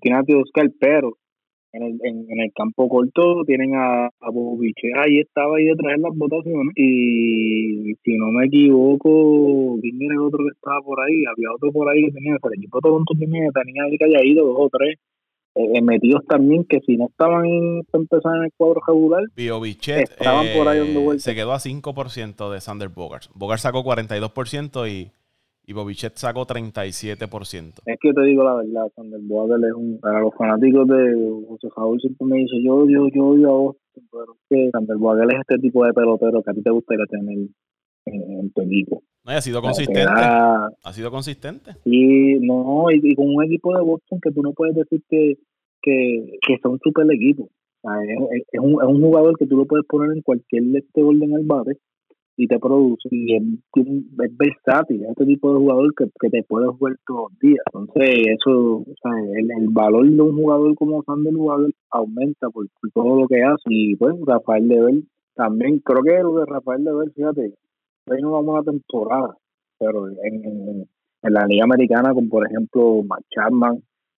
[0.00, 1.16] tiene a Oscar, pero
[1.72, 4.30] en el, en, el campo corto tienen a, a
[5.02, 6.72] ahí estaba ahí detrás de las votaciones.
[6.76, 11.24] Y si no me equivoco quién era el otro que estaba por ahí.
[11.26, 13.84] Había otro por ahí que tenía el equipo Toronto tenía, tenía
[14.18, 14.98] ahí ido dos o tres.
[15.56, 20.46] Eh, eh, metidos también que si no estaban en, empezar en el cuadro regular estaban
[20.56, 25.10] por ahí donde se quedó a 5% de Sander Bogart Bogart sacó 42% y
[25.70, 27.82] y Bobichet sacó 37%.
[27.86, 30.00] Es que te digo la verdad, Sander Boadel es un.
[30.00, 34.04] Para los fanáticos de José Raúl siempre me dice: Yo odio, yo odio a Boston,
[34.10, 37.06] pero es que Sander Boadel es este tipo de pelotero que a ti te gustaría
[37.06, 37.38] tener
[38.06, 39.04] en, tu equipo.
[39.24, 40.10] No, y ha sido consistente.
[40.10, 41.70] ha sido consistente.
[41.84, 45.34] Sí, no, y, con un equipo de Boston que tú no puedes decir que,
[45.82, 47.46] que, que son super equipos.
[48.50, 51.44] es, un, es un jugador que tú lo puedes poner en cualquier este orden al
[51.44, 51.78] bate
[52.40, 53.42] y te produce y es,
[54.38, 57.62] versátil, es este tipo de jugador que, te puede jugar todos los días.
[57.66, 61.34] Entonces, eso, o sea, el, el valor de un jugador como Sander
[61.90, 63.62] aumenta por, todo lo que hace.
[63.66, 67.52] Y pues, Rafael Level también, creo que lo de Rafael Level, fíjate,
[68.06, 69.36] ahí no vamos a temporada,
[69.78, 70.86] pero en,
[71.22, 73.24] en, la Liga Americana, como por ejemplo, Matt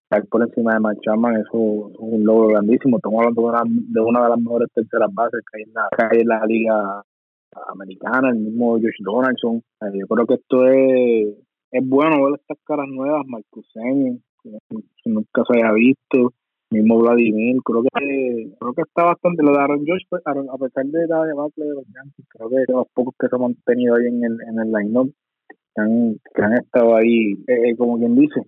[0.04, 2.98] estar por encima de Matt eso, es un logro grandísimo.
[2.98, 6.20] Estamos hablando de una de las mejores terceras bases que hay en la, que hay
[6.22, 7.02] en la liga
[7.72, 9.56] americana, el mismo Josh Donaldson.
[9.80, 11.36] Eh, yo creo que esto es,
[11.70, 16.32] es bueno ver estas caras nuevas, Marcus que nunca se haya visto,
[16.70, 20.86] mismo Vladimir, creo que creo que está bastante, lo de Aaron Josh, pues, a pesar
[20.86, 24.06] de la debacle de los Yankees, creo que los pocos que se han mantenido ahí
[24.06, 25.12] en el, en el line-up,
[25.74, 28.40] que han, que han estado ahí, eh, eh, como quien dice,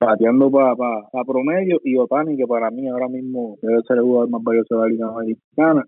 [0.00, 4.30] bateando para pa, promedio, y Otani, que para mí ahora mismo debe ser el jugador
[4.30, 5.84] más valioso de la Liga Americana,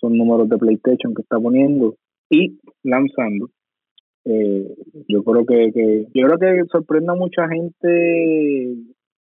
[0.00, 1.96] son números de PlayStation que está poniendo
[2.28, 3.50] y lanzando.
[4.24, 4.76] Eh,
[5.08, 8.76] yo creo que, yo creo que sorprende a mucha gente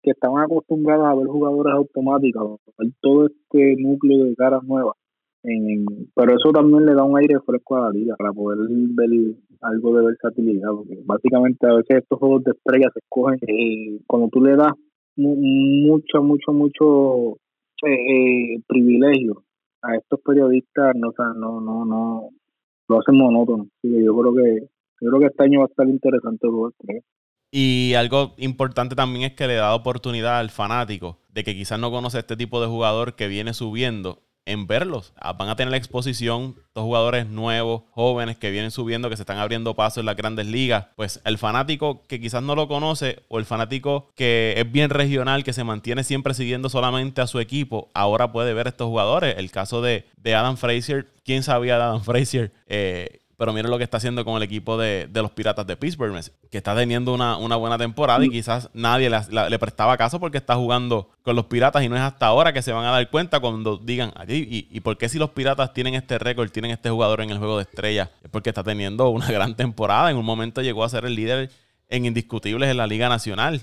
[0.02, 4.94] que estaban acostumbrados a ver jugadores automáticos, a ver todo este núcleo de caras nuevas
[6.14, 9.96] pero eso también le da un aire fresco a la liga para poder ver algo
[9.96, 14.42] de versatilidad, porque básicamente a veces estos juegos de estrellas se escogen eh, cuando tú
[14.42, 14.72] le das
[15.16, 17.38] mucho, mucho, mucho
[17.87, 19.42] eh, privilegio
[19.87, 22.31] a estos periodistas, no, o no, no, no,
[22.88, 23.68] lo hacen monótono.
[23.83, 24.68] yo creo que
[25.01, 27.05] yo creo que este año va a estar interesante juego de estrellas.
[27.51, 31.90] Y algo importante también es que le da oportunidad al fanático de que quizás no
[31.90, 35.12] conoce este tipo de jugador que viene subiendo en verlos.
[35.16, 39.22] Ah, van a tener la exposición, dos jugadores nuevos, jóvenes que vienen subiendo, que se
[39.22, 40.87] están abriendo paso en las grandes ligas.
[40.96, 45.44] Pues el fanático que quizás no lo conoce o el fanático que es bien regional,
[45.44, 49.37] que se mantiene siempre siguiendo solamente a su equipo, ahora puede ver estos jugadores.
[49.37, 52.52] El caso de, de Adam Frazier, ¿quién sabía de Adam Frazier?
[52.66, 56.14] Eh, pero miren lo que está haciendo con el equipo de, los Piratas de Pittsburgh,
[56.51, 61.11] que está teniendo una, buena temporada y quizás nadie le, prestaba caso porque está jugando
[61.22, 63.77] con los Piratas y no es hasta ahora que se van a dar cuenta cuando
[63.77, 67.31] digan, ¿y, y por qué si los Piratas tienen este récord, tienen este jugador en
[67.31, 68.11] el juego de estrellas?
[68.22, 70.11] Es porque está teniendo una gran temporada.
[70.11, 71.51] En un momento llegó a ser el líder
[71.88, 73.61] en indiscutibles en la Liga Nacional.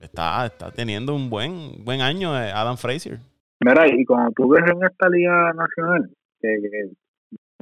[0.00, 3.20] Está, está teniendo un buen, buen año eh, Adam Frazier.
[3.60, 6.10] Mira, y cuando tú ves en esta Liga Nacional,
[6.40, 6.48] que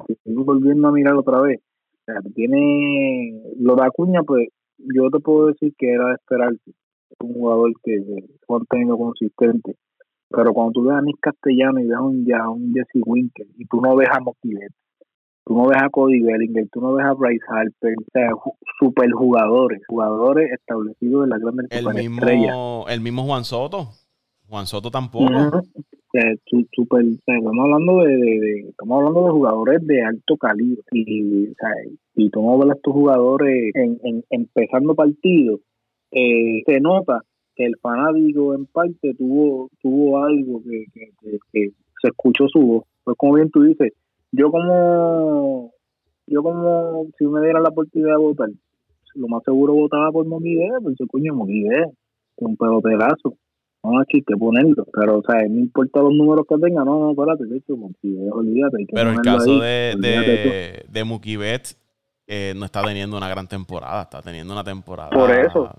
[0.08, 5.20] estoy volviendo a mirar otra vez, o sea, tiene lo de Acuña, pues yo te
[5.20, 6.52] puedo decir que era de esperar
[7.20, 8.04] un jugador que es
[8.46, 9.76] contenido consistente.
[10.30, 13.46] Pero cuando tú ves a Nick Castellano y ves a un, ya, un Jesse Winker
[13.58, 14.72] y tú no ves a Motivet,
[15.44, 18.30] tú no ves a Cody Bellinger, tú no ves a Bryce Harper, o sea,
[18.78, 23.88] super jugadores, jugadores establecidos en la gran el mismo, el mismo Juan Soto.
[24.50, 25.26] Juan Soto tampoco.
[26.72, 30.82] Super, estamos hablando de, estamos hablando de jugadores de alto calibre.
[30.90, 31.70] Y o sea,
[32.16, 35.60] y tú no estos jugadores en, empezando partidos
[36.10, 37.22] eh, se nota
[37.54, 40.84] que el fanático en parte tuvo tuvo algo que,
[41.52, 41.70] que,
[42.02, 42.84] se escuchó su voz.
[43.04, 43.92] Pues como bien tú dices
[44.32, 45.72] yo como
[46.26, 48.48] yo como si me diera la oportunidad de votar
[49.14, 51.84] lo más seguro votaba por Moquide porque coño Moquide
[52.38, 53.36] un peloterazo
[53.82, 57.10] no aquí que ponerlo, pero o sea, no importa los números que tenga, no, no,
[57.10, 58.86] espérate, de hecho, olvídate.
[58.92, 61.76] Pero el caso de, de, de Mukibet
[62.26, 65.70] eh, no está teniendo una gran temporada, está teniendo una temporada por eso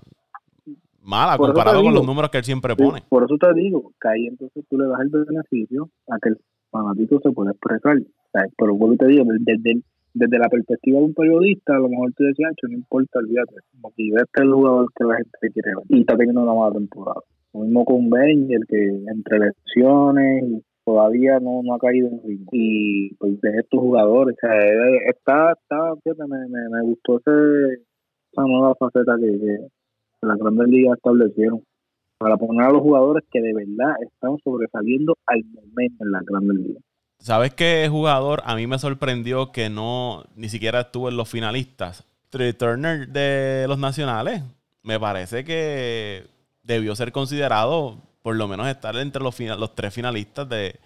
[1.02, 3.02] mala comparado con los números que él siempre pone.
[3.08, 6.38] por eso te digo, que ahí entonces tú le das el beneficio a que el
[6.70, 7.98] fanático se pueda expresar.
[7.98, 9.82] O sea, pero vuelvo te digo, desde,
[10.14, 14.22] desde la perspectiva de un periodista, a lo mejor tú decías, no importa, olvídate, Mukibet
[14.22, 17.20] es el jugador que la gente quiere ver y está teniendo una mala temporada.
[17.52, 22.48] Lo mismo con el que entre lesiones todavía no, no ha caído en ritmo.
[22.52, 24.56] Y pues de estos jugadores, o sea,
[25.08, 27.82] está, está, fíjate, me, me, gustó ese,
[28.32, 31.62] esa nueva faceta que, que las grandes ligas establecieron
[32.18, 36.56] para poner a los jugadores que de verdad están sobresaliendo al momento en las grandes
[36.56, 36.82] ligas.
[37.18, 42.04] ¿Sabes qué jugador a mí me sorprendió que no ni siquiera estuvo en los finalistas?
[42.30, 44.42] Trey Turner de los nacionales.
[44.82, 46.24] Me parece que
[46.62, 49.36] debió ser considerado por lo menos estar entre los,
[49.74, 50.78] tres finalistas de,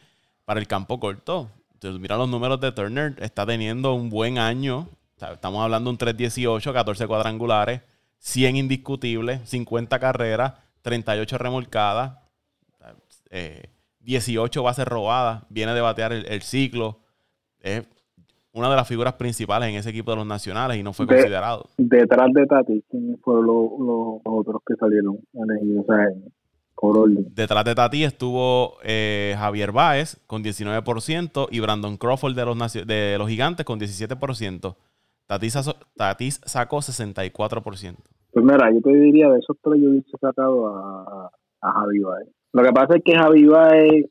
[0.44, 1.50] para el campo corto.
[1.74, 4.88] Entonces, mira los números de Turner, está teniendo un buen año.
[5.20, 7.82] estamos hablando de un 3-18, 14 cuadrangulares,
[8.18, 12.18] 100 indiscutibles, 50 carreras, 38 remolcadas,
[14.00, 15.44] 18 eh, bases robadas.
[15.50, 17.00] Viene de batear el, ciclo.
[17.60, 17.84] Es
[18.56, 21.68] una de las figuras principales en ese equipo de los nacionales y no fue considerado.
[21.76, 25.86] Detrás de Tati, ¿quiénes fueron los, otros que salieron elegidos?
[27.34, 33.16] Detrás de Tati estuvo eh, Javier Báez con 19% y Brandon Crawford de los, de
[33.18, 34.76] los Gigantes con 17%.
[35.26, 35.58] Tatis,
[35.96, 37.96] Tatis sacó 64%.
[38.32, 42.28] Pues mira, yo te diría de esos tres yo hubiese sacado a, a Javi Baez.
[42.52, 44.06] Lo que pasa es que Javi Baez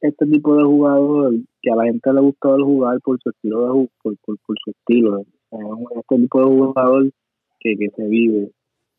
[0.00, 3.60] este tipo de jugador que a la gente le gusta el jugar por su estilo
[3.60, 5.20] de por, por, su estilo.
[5.20, 7.10] Este tipo de jugador
[7.58, 8.50] que, se vive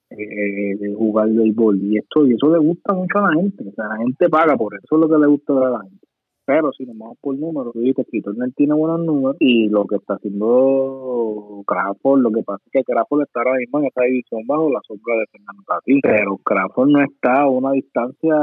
[0.10, 1.82] eh, de jugar béisbol.
[1.82, 3.64] Y esto y eso le gusta mucho a la gente.
[3.68, 6.08] O sea la gente paga por eso es lo que le gusta a la gente.
[6.44, 9.96] Pero si nos vamos por números, dices que Turner tiene buenos números y lo que
[9.96, 14.42] está haciendo Crawford, lo que pasa es que Crawford está ahora mismo en esta división
[14.48, 18.36] bajo la sombra de Fernando Tatís, pero Crawford no está a una distancia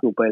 [0.00, 0.30] súper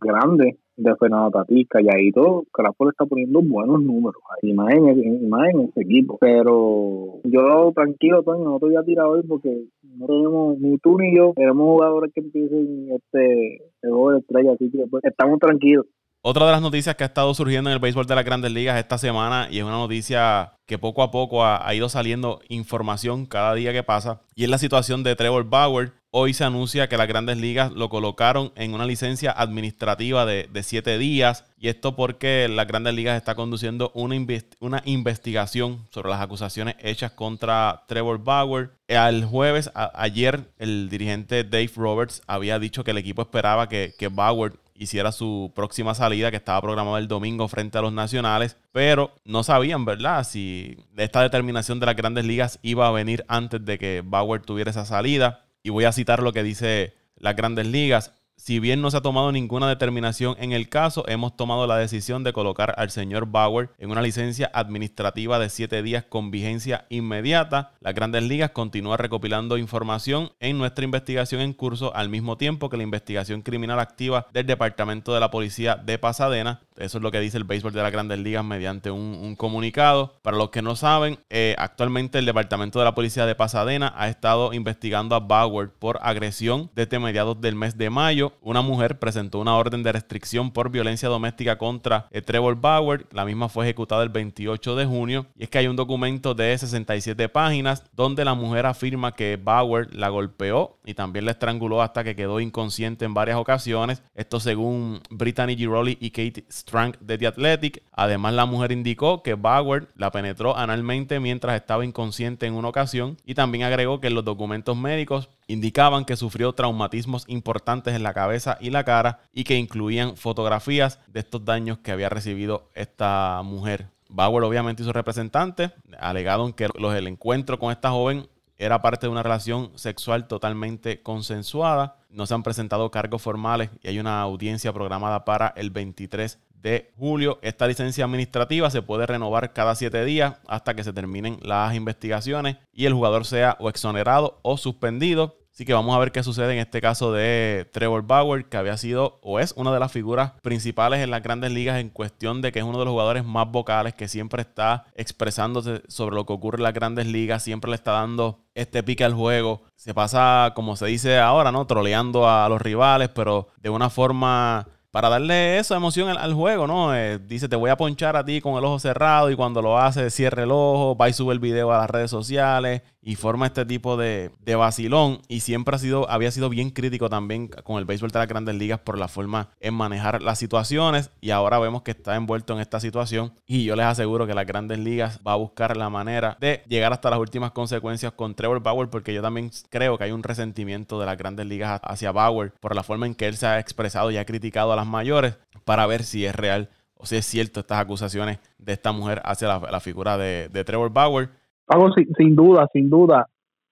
[0.00, 6.18] grande de Fernando Tatís, calladito, Crawford está poniendo buenos números, y más en, ese equipo,
[6.20, 10.98] pero yo tranquilo, Toño, no te voy a tirar hoy porque no tenemos, ni tú
[10.98, 15.86] ni yo, tenemos jugadores que empiecen este, juego de estrella, así que pues, estamos tranquilos
[16.26, 18.78] Otra de las noticias que ha estado surgiendo en el béisbol de las grandes ligas
[18.78, 23.52] esta semana y es una noticia que poco a poco ha, ido saliendo información cada
[23.52, 25.92] día que pasa y es la situación de Trevor Bauer.
[26.10, 30.96] Hoy se anuncia que las grandes ligas lo colocaron en una licencia administrativa de, siete
[30.96, 34.16] días y esto porque las grandes ligas está conduciendo una,
[34.60, 38.70] una investigación sobre las acusaciones hechas contra Trevor Bauer.
[38.88, 44.08] Al jueves, ayer, el dirigente Dave Roberts había dicho que el equipo esperaba que, que
[44.08, 49.14] Bauer hiciera su próxima salida que estaba programada el domingo frente a los nacionales, pero
[49.24, 50.24] no sabían, ¿verdad?
[50.24, 54.70] Si esta determinación de las grandes ligas iba a venir antes de que Bauer tuviera
[54.70, 55.46] esa salida.
[55.62, 58.12] Y voy a citar lo que dice las grandes ligas.
[58.36, 62.24] Si bien no se ha tomado ninguna determinación en el caso, hemos tomado la decisión
[62.24, 67.72] de colocar al señor Bauer en una licencia administrativa de siete días con vigencia inmediata.
[67.80, 72.76] Las grandes ligas continúan recopilando información en nuestra investigación en curso al mismo tiempo que
[72.76, 76.60] la investigación criminal activa del Departamento de la Policía de Pasadena.
[76.76, 80.16] Eso es lo que dice el béisbol de las grandes ligas mediante un, comunicado.
[80.22, 84.08] Para los que no saben, eh, actualmente el Departamento de la Policía de Pasadena ha
[84.08, 89.38] estado investigando a Bauer por agresión desde mediados del mes de mayo una mujer presentó
[89.38, 93.06] una orden de restricción por violencia doméstica contra eh, Trevor Bauer.
[93.12, 95.26] La misma fue ejecutada el 28 de junio.
[95.36, 99.94] Y es que hay un documento de 67 páginas donde la mujer afirma que Bauer
[99.94, 104.02] la golpeó y también la estranguló hasta que quedó inconsciente en varias ocasiones.
[104.14, 107.82] Esto según Brittany Giroli y Kate Strang de The Athletic.
[107.92, 113.16] Además, la mujer indicó que Bauer la penetró analmente mientras estaba inconsciente en una ocasión
[113.24, 118.56] y también agregó que los documentos médicos indicaban que sufrió traumatismos importantes en la cabeza
[118.60, 123.88] y la cara y que incluían fotografías de estos daños que había recibido esta mujer.
[124.08, 129.06] Bauer obviamente y su representante alegaron que los, el encuentro con esta joven era parte
[129.06, 131.96] de una relación sexual totalmente consensuada.
[132.08, 136.92] No se han presentado cargos formales y hay una audiencia programada para el 23 de
[136.96, 137.38] julio.
[137.42, 142.56] Esta licencia administrativa se puede renovar cada siete días hasta que se terminen las investigaciones
[142.72, 145.36] y el jugador sea o exonerado o suspendido.
[145.54, 148.76] Así que vamos a ver qué sucede en este caso de Trevor Bauer, que había
[148.76, 152.50] sido o es una de las figuras principales en las grandes ligas en cuestión de
[152.50, 156.32] que es uno de los jugadores más vocales, que siempre está expresándose sobre lo que
[156.32, 159.62] ocurre en las grandes ligas, siempre le está dando este pique al juego.
[159.76, 161.68] Se pasa, como se dice ahora, ¿no?
[161.68, 166.94] Troleando a los rivales, pero de una forma para darle esa emoción al, juego, ¿no?
[166.96, 169.76] Eh, dice, te voy a ponchar a ti con el ojo cerrado y cuando lo
[169.78, 173.46] hace, cierre el ojo, va y sube el video a las redes sociales y forma
[173.46, 175.20] este tipo de, de, vacilón.
[175.28, 178.54] Y siempre ha sido, había sido bien crítico también con el béisbol de las grandes
[178.54, 181.10] ligas por la forma en manejar las situaciones.
[181.20, 183.34] Y ahora vemos que está envuelto en esta situación.
[183.46, 186.94] Y yo les aseguro que las grandes ligas va a buscar la manera de llegar
[186.94, 190.98] hasta las últimas consecuencias con Trevor Bauer, porque yo también creo que hay un resentimiento
[190.98, 194.10] de las grandes ligas hacia Bauer por la forma en que él se ha expresado
[194.10, 195.36] y ha criticado a las mayores
[195.66, 199.58] para ver si es real o si es cierto estas acusaciones de esta mujer hacia
[199.58, 201.43] la, figura de, de Trevor Bauer.
[201.66, 203.26] Pago, sin, sin duda, sin duda.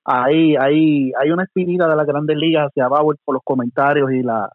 [0.04, 4.22] Ahí, ahí, hay una espinita de las grandes ligas hacia Bauer por los comentarios y
[4.22, 4.50] la,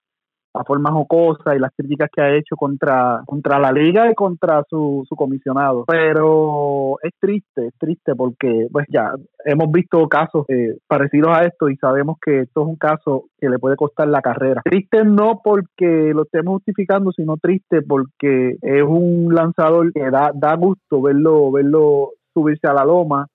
[0.57, 4.63] la forma jocosa y las críticas que ha hecho contra, contra la liga y contra
[4.69, 5.85] su, su comisionado.
[5.87, 9.13] Pero es triste, es triste porque pues ya
[9.45, 13.49] hemos visto casos eh, parecidos a esto y sabemos que esto es un caso que
[13.49, 14.61] le puede costar la carrera.
[14.63, 20.55] Triste no porque lo estemos justificando, sino triste porque es un lanzador que da, da
[20.55, 23.27] gusto verlo, verlo subirse a la loma,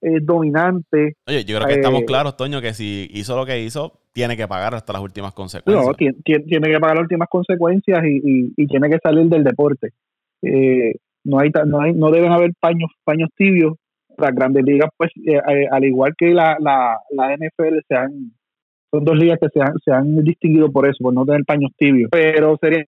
[0.00, 1.14] es dominante.
[1.26, 4.36] Oye, yo creo que estamos eh, claros, Toño, que si hizo lo que hizo, tiene
[4.36, 5.86] que pagar hasta las últimas consecuencias.
[5.86, 9.90] No, tiene, que pagar las últimas consecuencias y, y, tiene que salir del deporte.
[10.42, 10.94] Eh,
[11.24, 13.74] no hay no hay no deben haber paños paños tibios
[14.16, 18.32] las grandes ligas pues eh, al igual que la, la, la NFL se han
[18.90, 21.72] son dos ligas que se han, se han distinguido por eso por no tener paños
[21.76, 22.84] tibios pero sería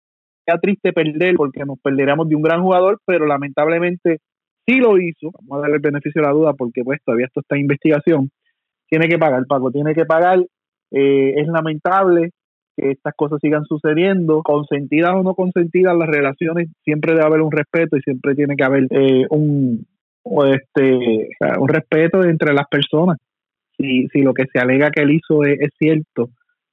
[0.62, 4.20] triste perder porque nos perderíamos de un gran jugador pero lamentablemente
[4.66, 7.40] si lo hizo, vamos a darle el beneficio de la duda porque pues todavía esto
[7.40, 8.30] está en investigación,
[8.88, 10.40] tiene que pagar, Paco, tiene que pagar.
[10.90, 12.30] Eh, es lamentable
[12.76, 17.52] que estas cosas sigan sucediendo, consentidas o no consentidas las relaciones, siempre debe haber un
[17.52, 19.86] respeto y siempre tiene que haber eh, un,
[20.52, 23.18] este, un respeto entre las personas.
[23.76, 26.30] Si, si lo que se alega que él hizo es, cierto,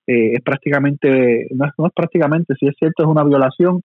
[0.07, 3.81] eh, es prácticamente, no no es prácticamente, si es cierto es una violación,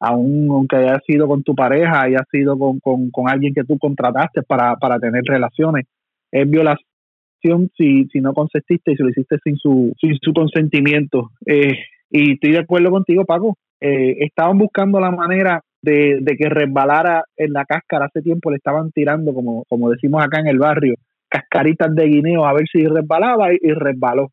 [0.00, 4.42] aún aunque haya sido con tu pareja, haya sido con, con, alguien que tú contrataste
[4.42, 5.86] para, para tener relaciones,
[6.30, 6.78] es violación
[7.76, 11.30] si, si no consentiste y si lo hiciste sin su, sin su consentimiento.
[11.46, 11.74] Eh,
[12.10, 13.56] y estoy de acuerdo contigo, Paco.
[13.80, 18.06] Eh, estaban buscando la manera de, de, que resbalara en la cáscara.
[18.06, 20.94] Hace tiempo le estaban tirando, como, como decimos acá en el barrio,
[21.28, 24.30] cascaritas de guineo a ver si resbalaba y, y resbaló.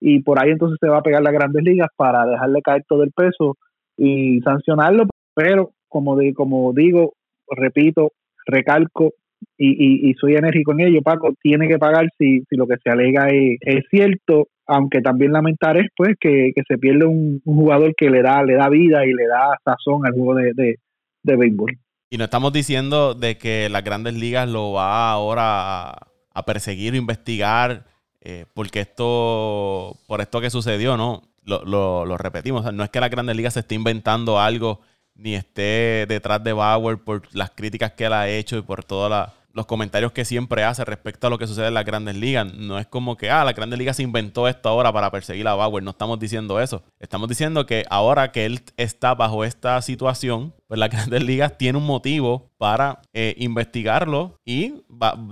[0.00, 3.02] Y por ahí entonces se va a pegar las grandes ligas para dejarle caer todo
[3.02, 3.56] el peso
[3.96, 7.14] y sancionarlo Pero como, de, como digo,
[7.48, 8.12] repito,
[8.46, 9.14] recalco
[9.58, 12.90] y, y, soy enérgico en ello, Paco, tiene que pagar si, si lo que se
[12.90, 18.22] alega es, cierto, aunque también lamentar es pues que, se pierde un, jugador que le
[18.22, 20.76] da, le da vida y le da sazón al juego de,
[21.22, 21.78] de, béisbol.
[22.10, 25.92] Y no estamos diciendo de que las grandes ligas lo va ahora
[26.34, 27.84] a, perseguir o investigar
[28.20, 31.22] eh, porque esto, por esto que sucedió, ¿no?
[31.46, 34.80] Lo, lo, lo repetimos, no es que las grandes ligas se esté inventando algo
[35.14, 39.30] ni esté detrás de Bauer por las críticas que él ha hecho y por todos
[39.56, 42.52] los comentarios que siempre hace respecto a lo que sucede en las grandes ligas.
[42.52, 45.54] No es como que, ah, la grandes ligas se inventó esto ahora para perseguir a
[45.54, 45.82] Bauer.
[45.82, 46.84] No estamos diciendo eso.
[47.00, 51.78] Estamos diciendo que ahora que él está bajo esta situación, pues la Grandes Ligas tiene
[51.78, 54.74] un motivo para eh, investigarlo y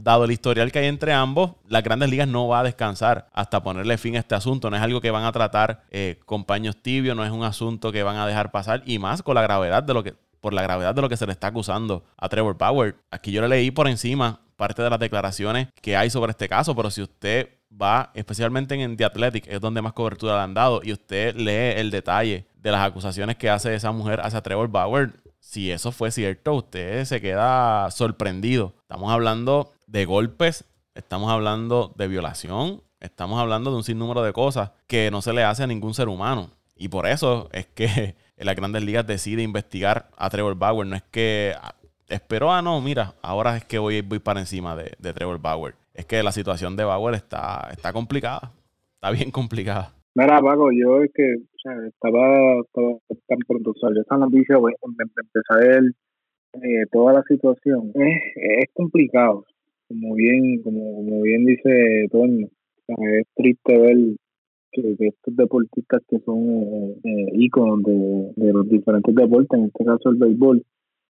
[0.00, 3.62] dado el historial que hay entre ambos, las Grandes Ligas no va a descansar hasta
[3.62, 4.70] ponerle fin a este asunto.
[4.70, 7.92] No es algo que van a tratar eh, con paños tibios, no es un asunto
[7.92, 10.14] que van a dejar pasar y más con la gravedad de lo que
[10.44, 12.96] por la gravedad de lo que se le está acusando a Trevor Bauer.
[13.10, 16.76] Aquí yo le leí por encima parte de las declaraciones que hay sobre este caso,
[16.76, 20.82] pero si usted va, especialmente en The Athletic, es donde más cobertura le han dado,
[20.84, 25.14] y usted lee el detalle de las acusaciones que hace esa mujer hacia Trevor Bauer,
[25.40, 28.74] si eso fue cierto, usted se queda sorprendido.
[28.82, 34.72] Estamos hablando de golpes, estamos hablando de violación, estamos hablando de un sinnúmero de cosas
[34.88, 36.50] que no se le hace a ningún ser humano.
[36.76, 40.86] Y por eso es que en las grandes ligas decide investigar a Trevor Bauer.
[40.86, 41.74] No es que ah,
[42.08, 45.74] esperó, ah, no, mira, ahora es que voy, voy para encima de, Trevor Bauer.
[45.94, 48.52] Es que la situación de Bauer está, está complicada,
[48.94, 49.92] está bien complicada.
[50.14, 51.34] Mira, Paco, yo es que
[51.86, 52.62] estaba,
[53.26, 55.82] tan pronto salió esa noticia, empecé a ver
[56.54, 57.90] eh, toda la situación.
[57.94, 59.44] Es, es complicado,
[59.88, 62.48] como bien como, bien dice Toño.
[62.86, 63.96] es triste ver
[64.74, 69.84] que, estos deportistas que son eh, eh, íconos de, de los diferentes deportes, en este
[69.84, 70.62] caso el béisbol,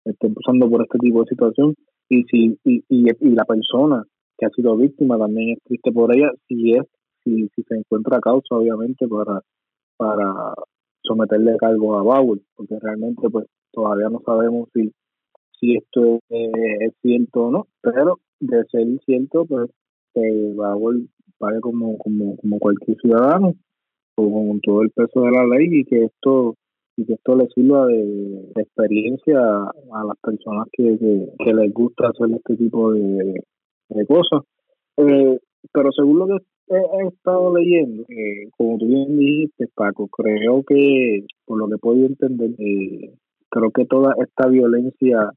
[0.06, 1.76] estén pasando por este tipo de situación.
[2.10, 4.06] Y si y, y, y la persona
[4.38, 6.86] que ha sido víctima también es triste por ella si es
[7.24, 9.42] si, si se encuentra causa, obviamente, para,
[9.98, 10.54] para
[11.04, 14.92] someterle cargo a Bauer, porque realmente pues todavía no sabemos si,
[15.60, 19.70] si esto es, cierto o no, pero de ser cierto, pues
[20.14, 20.98] que Bauer
[21.38, 23.54] pague como, como, como cualquier ciudadano,
[24.16, 26.56] con todo el peso de la ley y que esto
[26.98, 32.36] y que esto le sirva de, experiencia a, las personas que, que, les gusta hacer
[32.36, 33.44] este tipo de,
[34.08, 34.42] cosas.
[34.98, 35.38] Eh,
[35.72, 36.38] pero según lo que
[36.70, 41.78] he, estado leyendo, eh, como tú bien dijiste, Paco, creo que, por lo que he
[41.78, 43.14] podido entender, eh,
[43.50, 45.32] creo que toda esta violencia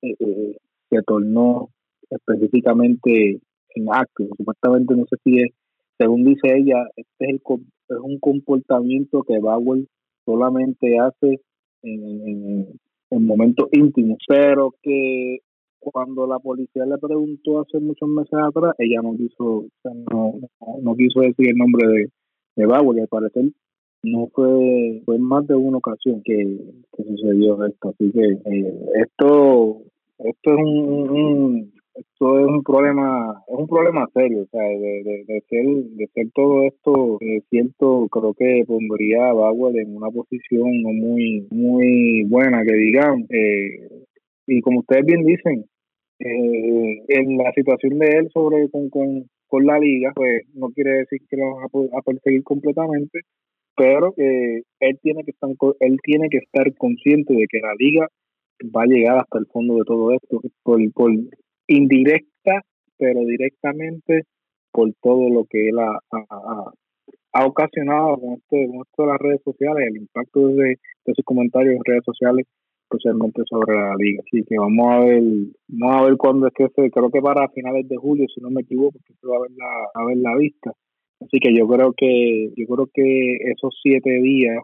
[0.00, 0.56] eh,
[0.88, 1.68] se tornó
[2.08, 3.40] específicamente
[3.74, 4.28] en actos.
[4.36, 5.52] Supuestamente, no sé si es,
[5.98, 7.40] según dice ella, este es, el,
[7.88, 9.84] es un comportamiento que Bauer
[10.24, 11.40] solamente hace
[11.82, 12.66] en, en,
[13.10, 15.38] en momentos íntimos, pero que
[15.78, 20.34] cuando la policía le preguntó hace muchos meses atrás, ella no quiso, no,
[20.80, 22.08] no, quiso decir el nombre de,
[22.56, 23.44] de Bauer y al parecer
[24.04, 26.58] no fue, fue más de una ocasión que,
[26.96, 27.90] sucedió esto.
[27.90, 29.82] Así que eh, esto,
[30.18, 35.24] esto es un, esto es un problema, es un problema serio, o sea, de, de,
[35.26, 40.10] de ser, de ser todo esto eh, cierto, creo que pondría a Bauer en una
[40.10, 44.06] posición muy, muy buena, que digamos, eh,
[44.46, 45.64] y como ustedes bien dicen,
[46.18, 50.98] eh, en la situación de él sobre con, con, con, la liga, pues no quiere
[50.98, 53.20] decir que lo van a, perseguir completamente,
[53.76, 58.08] pero que él tiene que estar él tiene que estar consciente de que la liga
[58.74, 61.10] va a llegar hasta el fondo de todo esto por, por
[61.76, 62.62] indirecta
[63.02, 64.22] pero directamente
[64.70, 69.88] por todo lo que él ha, ocasionado con, este, con esto de las redes sociales,
[69.88, 72.46] el impacto de, de sus comentarios en redes sociales
[72.84, 74.22] especialmente sobre la liga.
[74.24, 75.22] Así que vamos a ver,
[75.68, 78.50] vamos a ver cuándo es que se, creo que para finales de julio, si no
[78.50, 80.72] me equivoco, que se va a ver la, a ver la vista.
[81.20, 84.58] Así que yo creo que, yo creo que esos siete días,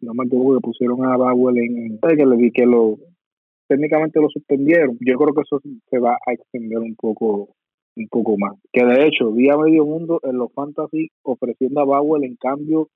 [0.00, 2.98] no me equivoco, que pusieron a Bauer en, que le que lo,
[3.70, 4.98] técnicamente lo suspendieron.
[5.00, 7.50] Yo creo que eso se va a extender un poco
[7.96, 8.54] un poco más.
[8.72, 12.88] Que de hecho, vi a medio mundo en los fantasy ofreciendo a Bauer en cambio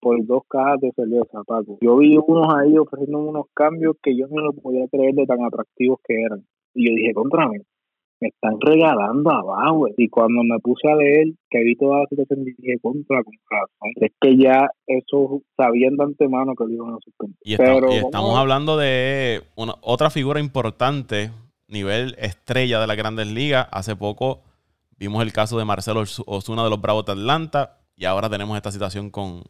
[0.00, 1.78] por dos cajas de cerveza, Paco.
[1.80, 5.44] Yo vi unos ahí ofreciendo unos cambios que yo no lo podía creer de tan
[5.44, 6.42] atractivos que eran.
[6.74, 7.58] Y yo dije, contra mí,
[8.20, 9.86] me están regalando abajo.
[9.96, 13.92] Y cuando me puse a leer, que vi toda la situación, dije, contra, con razón.
[13.96, 17.36] Es que ya eso sabían de antemano que lo iban a suspender.
[17.42, 21.30] Y, estamos hablando de una, otra figura importante,
[21.68, 23.68] nivel estrella de las grandes ligas.
[23.70, 24.42] Hace poco
[24.98, 27.78] vimos el caso de Marcelo Osuna de los Bravos de Atlanta.
[27.96, 29.42] Y ahora tenemos esta situación con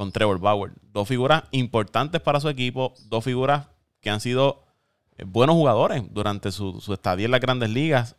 [0.00, 0.72] con Trevor Bauer.
[0.94, 3.68] Dos figuras importantes para su equipo, dos figuras
[4.00, 4.62] que han sido
[5.26, 8.16] buenos jugadores durante su, su estadía en las grandes ligas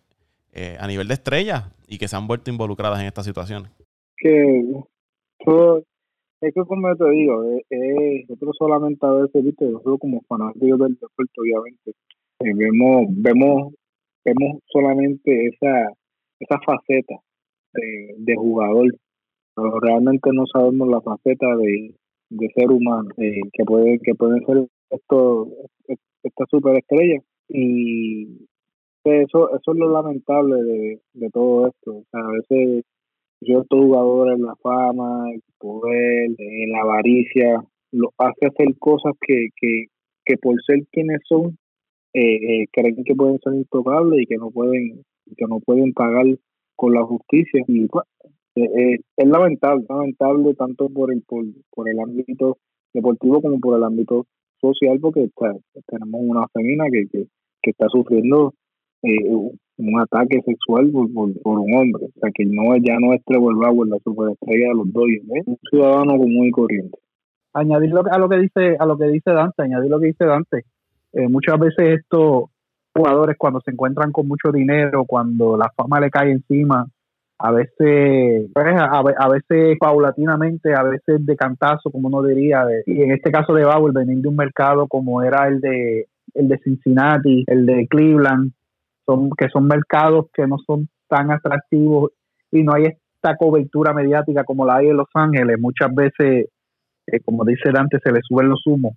[0.54, 3.72] eh, a nivel de estrellas y que se han vuelto involucradas en estas situaciones.
[4.18, 4.64] Que
[5.46, 5.84] todo,
[6.42, 10.94] es que como te digo, eh, nosotros solamente a veces, viste, nosotros como fanáticos del
[10.96, 11.94] deporte, obviamente,
[12.40, 13.74] vemos, vemos,
[14.26, 15.94] vemos solamente esa,
[16.40, 17.16] esa faceta
[17.74, 18.94] de, de jugador,
[19.56, 21.96] pero realmente no sabemos la faceta de,
[22.30, 25.50] de ser humano eh, que puede que pueden ser estos
[26.24, 28.48] estas superestrellas y
[29.04, 32.04] eso eso es lo lamentable de, de todo esto.
[32.14, 32.84] A veces
[33.42, 39.48] yo estos jugadores la fama el poder eh, la avaricia lo hace hacer cosas que
[39.56, 39.86] que,
[40.26, 41.58] que por ser quienes son
[42.14, 45.04] eh, creen que pueden ser intocables y que no pueden
[45.38, 46.26] que no pueden pagar
[46.76, 47.64] con la justicia.
[47.68, 48.06] Y pues,
[48.56, 52.58] eh, eh, es lamentable, lamentable tanto por el por, por el ámbito
[52.94, 54.26] deportivo como por el ámbito
[54.62, 55.30] social porque
[55.88, 57.28] tenemos una femina que, que,
[57.70, 58.54] está sufriendo
[59.04, 63.58] eh, un ataque sexual por, un hombre, o sea que no ya no es Trevor
[63.58, 66.98] Bauer la superestrella de los Dodgers, es un ciudadano común y corriente.
[67.54, 70.64] Añadir a lo que dice a lo que dice Dante, añadir lo que dice Dante,
[71.14, 72.46] muchas veces estos
[72.96, 76.88] jugadores cuando se encuentran con mucho dinero, cuando la fama le cae encima,
[77.44, 83.12] a veces, pues, a, veces paulatinamente, a veces de cantazo, como uno diría, y en
[83.12, 87.44] este caso de Bauer, venir de un mercado como era el de el de Cincinnati,
[87.48, 88.52] el de Cleveland,
[89.06, 92.12] son que son mercados que no son tan atractivos
[92.52, 95.60] y no hay esta cobertura mediática como la hay en Los Ángeles.
[95.60, 96.48] Muchas veces,
[97.08, 98.94] eh, como dice Dante, se les suben los humos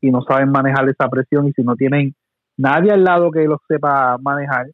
[0.00, 2.14] y no saben manejar esa presión y si no tienen
[2.56, 4.66] nadie al lado que los sepa manejar,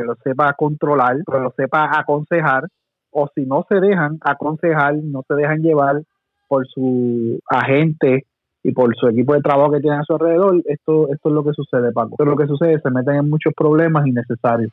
[0.00, 2.64] que lo sepa controlar, que lo sepa aconsejar,
[3.10, 6.02] o si no se dejan aconsejar, no se dejan llevar
[6.48, 8.24] por su agente
[8.62, 11.44] y por su equipo de trabajo que tienen a su alrededor, esto, esto es lo
[11.44, 12.16] que sucede, Paco.
[12.18, 14.72] Pero lo que sucede, se meten en muchos problemas innecesarios.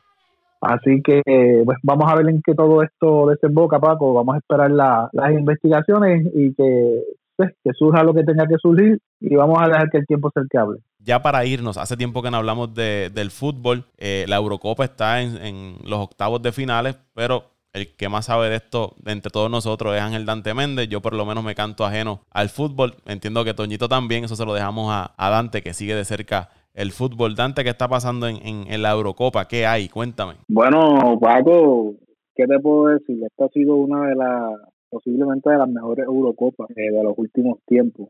[0.60, 1.22] Así que
[1.64, 4.14] pues vamos a ver en qué todo esto desemboca, Paco.
[4.14, 7.02] Vamos a esperar las investigaciones y que,
[7.36, 10.30] pues, que surja lo que tenga que surgir y vamos a dejar que el tiempo
[10.30, 13.84] sea el que hable ya para irnos, hace tiempo que no hablamos de, del fútbol.
[13.98, 18.56] Eh, la Eurocopa está en, los octavos de finales, pero el que más sabe de
[18.56, 20.88] esto de entre todos nosotros es Ángel Dante Méndez.
[20.88, 22.94] Yo por lo menos me canto ajeno al fútbol.
[23.06, 26.92] Entiendo que Toñito también, eso se lo dejamos a, Dante, que sigue de cerca el
[26.92, 27.34] fútbol.
[27.34, 29.46] Dante, ¿qué está pasando en, en, la Eurocopa?
[29.46, 29.88] ¿Qué hay?
[29.88, 30.34] Cuéntame.
[30.48, 31.94] Bueno, Paco,
[32.34, 33.22] ¿qué te puedo decir?
[33.24, 34.52] Esta ha sido una de las,
[34.88, 38.08] posiblemente de las mejores Eurocopas eh, de los últimos tiempos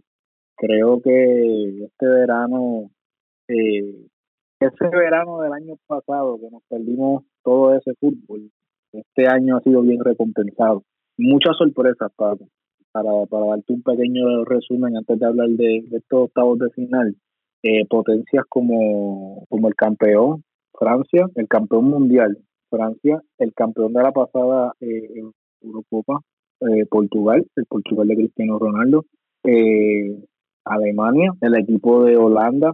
[0.57, 2.91] creo que este verano,
[3.49, 4.07] eh,
[4.61, 8.51] ese verano del año pasado que nos perdimos todo ese fútbol,
[8.93, 10.85] este año ha sido bien recompensado.
[11.19, 12.37] Muchas sorpresas, para,
[12.93, 17.17] para, para darte un pequeño resumen antes de hablar de, estos octavos de final.
[17.63, 20.45] Eh, potencias como, como el campeón
[20.79, 22.37] Francia, el campeón mundial
[22.69, 25.23] Francia, el campeón de la pasada eh,
[25.63, 26.21] Eurocopa
[26.61, 29.05] eh, Portugal, el Portugal de Cristiano Ronaldo,
[29.45, 30.17] eh,
[30.65, 32.73] Alemania, el equipo de Holanda,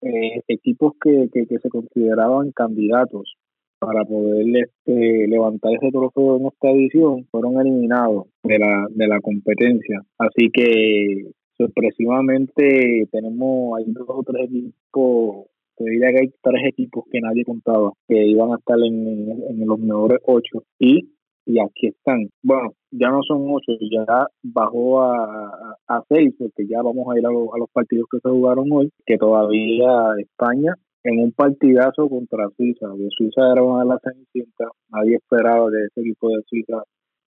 [0.00, 3.34] eh, equipos que, que, se consideraban candidatos
[3.78, 9.20] para poder este, levantar ese trofeo en esta edición fueron eliminados de la, de la
[9.20, 10.02] competencia.
[10.18, 17.04] Así que sorpresivamente tenemos, hay dos o tres equipos, te diría que hay tres equipos
[17.10, 21.08] que nadie contaba que iban a estar en, en los mejores ocho y
[21.48, 22.28] y aquí están.
[22.42, 27.26] Bueno, ya no son ocho, ya bajó a, a, seis, porque ya vamos a ir
[27.26, 29.88] a, los partidos que se jugaron hoy, que todavía
[30.18, 30.74] España
[31.04, 35.84] en un partidazo contra Suiza, que Suiza era una de las cenicientas, nadie esperaba que
[35.86, 36.82] ese equipo de Suiza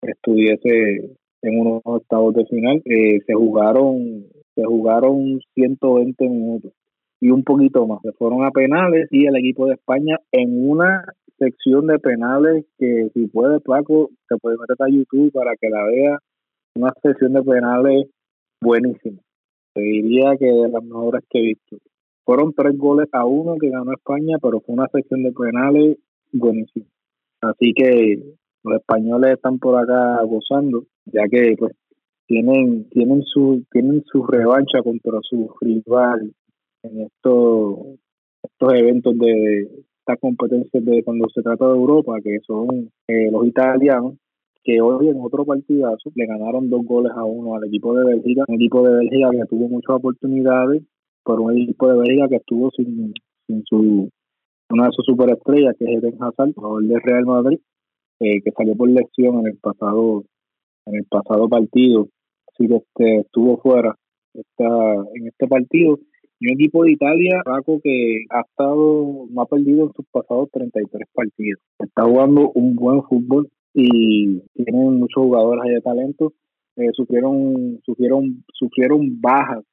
[0.02, 6.72] estuviese en unos estados de final, eh, se jugaron se jugaron 120 minutos
[7.20, 8.00] y un poquito más.
[8.02, 11.02] Se fueron a penales y el equipo de España en una
[11.38, 15.84] sección de penales que si puede Paco se puede meter a YouTube para que la
[15.84, 16.18] vea
[16.76, 18.06] una sección de penales
[18.60, 19.20] buenísima.
[19.74, 21.76] Te diría que de las mejores que he visto.
[22.24, 25.98] Fueron tres goles a uno que ganó España pero fue una sección de penales
[26.32, 26.86] buenísima.
[27.42, 28.22] Así que
[28.62, 31.72] los españoles están por acá gozando ya que pues
[32.26, 36.32] tienen tienen su tienen su revancha contra su rival
[36.82, 37.98] en estos
[38.42, 39.68] estos eventos de
[40.04, 44.14] estas competencias de cuando se trata de Europa, que son eh, los italianos,
[44.62, 48.44] que hoy en otro partidazo le ganaron dos goles a uno al equipo de Bélgica,
[48.46, 50.82] un equipo de Bélgica que tuvo muchas oportunidades,
[51.22, 53.14] por un equipo de Bélgica que estuvo sin,
[53.46, 54.10] sin su
[54.70, 57.58] una de sus superestrellas, que es Eden Hazard, jugador del Real Madrid,
[58.20, 60.24] eh, que salió por lesión en el pasado
[60.86, 62.08] en el pasado partido,
[62.48, 63.96] así que este, estuvo fuera
[64.34, 64.66] está
[65.14, 65.98] en este partido
[66.44, 71.08] un equipo de Italia, Paco, que ha estado, no ha perdido en sus pasados 33
[71.12, 71.60] partidos.
[71.78, 76.32] Está jugando un buen fútbol y tienen muchos jugadores de talento.
[76.76, 79.64] Eh, sufrieron, sufrieron, sufrieron bajas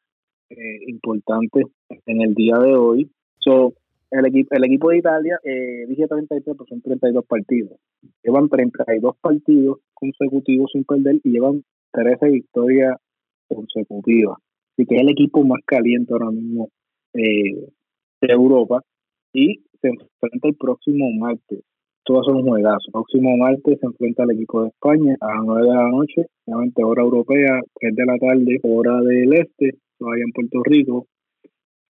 [0.50, 1.66] eh, importantes
[2.06, 3.12] en el día de hoy.
[3.40, 3.74] So,
[4.12, 7.80] el, equipo, el equipo de Italia, eh, dije 33, pero son 32 partidos.
[8.24, 12.98] Llevan 32 partidos consecutivos sin perder y llevan 13 victorias
[13.48, 14.38] consecutivas.
[14.74, 16.70] Así que es el equipo más caliente ahora mismo
[17.14, 17.68] eh,
[18.22, 18.82] de Europa
[19.34, 21.62] y se enfrenta el próximo martes.
[22.04, 22.88] Todos son un juegazo.
[22.88, 26.26] El próximo martes se enfrenta al equipo de España a las 9 de la noche,
[26.46, 31.08] obviamente hora europea, 3 de la tarde, hora del este, todavía en Puerto Rico.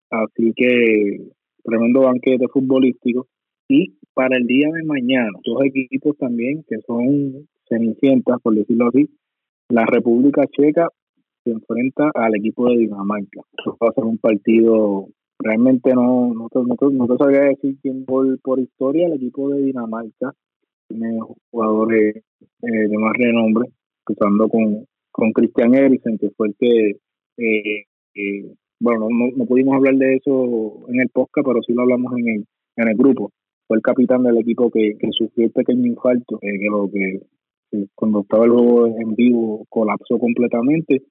[0.09, 1.31] Así que
[1.63, 3.27] tremendo banquete futbolístico.
[3.69, 9.09] Y para el día de mañana, dos equipos también que son cenicientas, por decirlo así.
[9.69, 10.87] La República Checa
[11.43, 13.41] se enfrenta al equipo de Dinamarca.
[13.57, 15.07] Eso va a ser un partido,
[15.39, 20.33] realmente no, no, te, no, te, sabría decir quién por, historia, el equipo de Dinamarca
[20.87, 21.19] tiene
[21.49, 23.69] jugadores eh, de más renombre,
[24.05, 26.89] empezando con, con Christian Eriksen, que fue el que,
[27.37, 27.85] eh,
[28.15, 32.13] eh, bueno, no, no, pudimos hablar de eso en el podcast, pero sí lo hablamos
[32.17, 33.31] en el, en el grupo.
[33.67, 37.21] Fue el capitán del equipo que, sufrió el pequeño infarto, que lo que
[37.95, 41.03] cuando estaba el juego en vivo colapsó completamente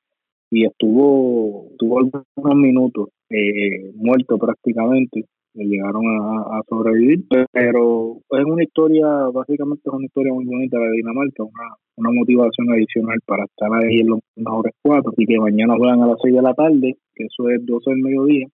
[0.51, 5.25] y estuvo, tuvo algunos minutos eh, muerto prácticamente,
[5.55, 10.91] le llegaron a, sobrevivir, pero es una historia, básicamente es una historia muy bonita de
[10.93, 15.77] Dinamarca, una, una motivación adicional para estar ahí en los mejores cuatro, y que mañana
[15.77, 18.47] juegan a las seis de la tarde, que eso es 12 del mediodía,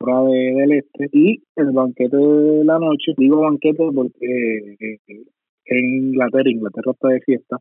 [0.00, 4.98] hora de, del este, y el banquete de la noche, digo banquete porque eh,
[5.66, 7.56] en Inglaterra, Inglaterra está de fiesta,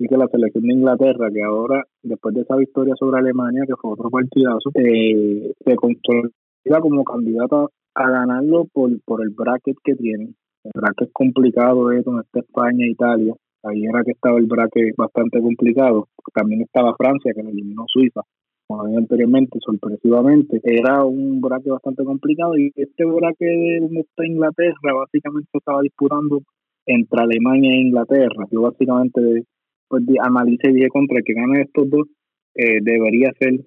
[0.00, 3.76] y que la selección de Inglaterra, que ahora, después de esa victoria sobre Alemania, que
[3.76, 9.94] fue otro partidazo, eh, se consolida como candidata a ganarlo por, por el bracket que
[9.96, 10.32] tiene.
[10.64, 13.34] El bracket complicado es donde está España e Italia.
[13.62, 16.08] Ahí era que estaba el bracket bastante complicado.
[16.32, 18.22] También estaba Francia, que eliminó Suiza,
[18.66, 20.60] como había anteriormente, sorpresivamente.
[20.64, 26.40] Era un bracket bastante complicado y este bracket donde está Inglaterra básicamente estaba disputando
[26.86, 28.46] entre Alemania e Inglaterra.
[28.50, 29.44] Yo básicamente
[29.90, 32.06] pues analice y dije contra el que gane estos dos,
[32.54, 33.60] eh, debería ser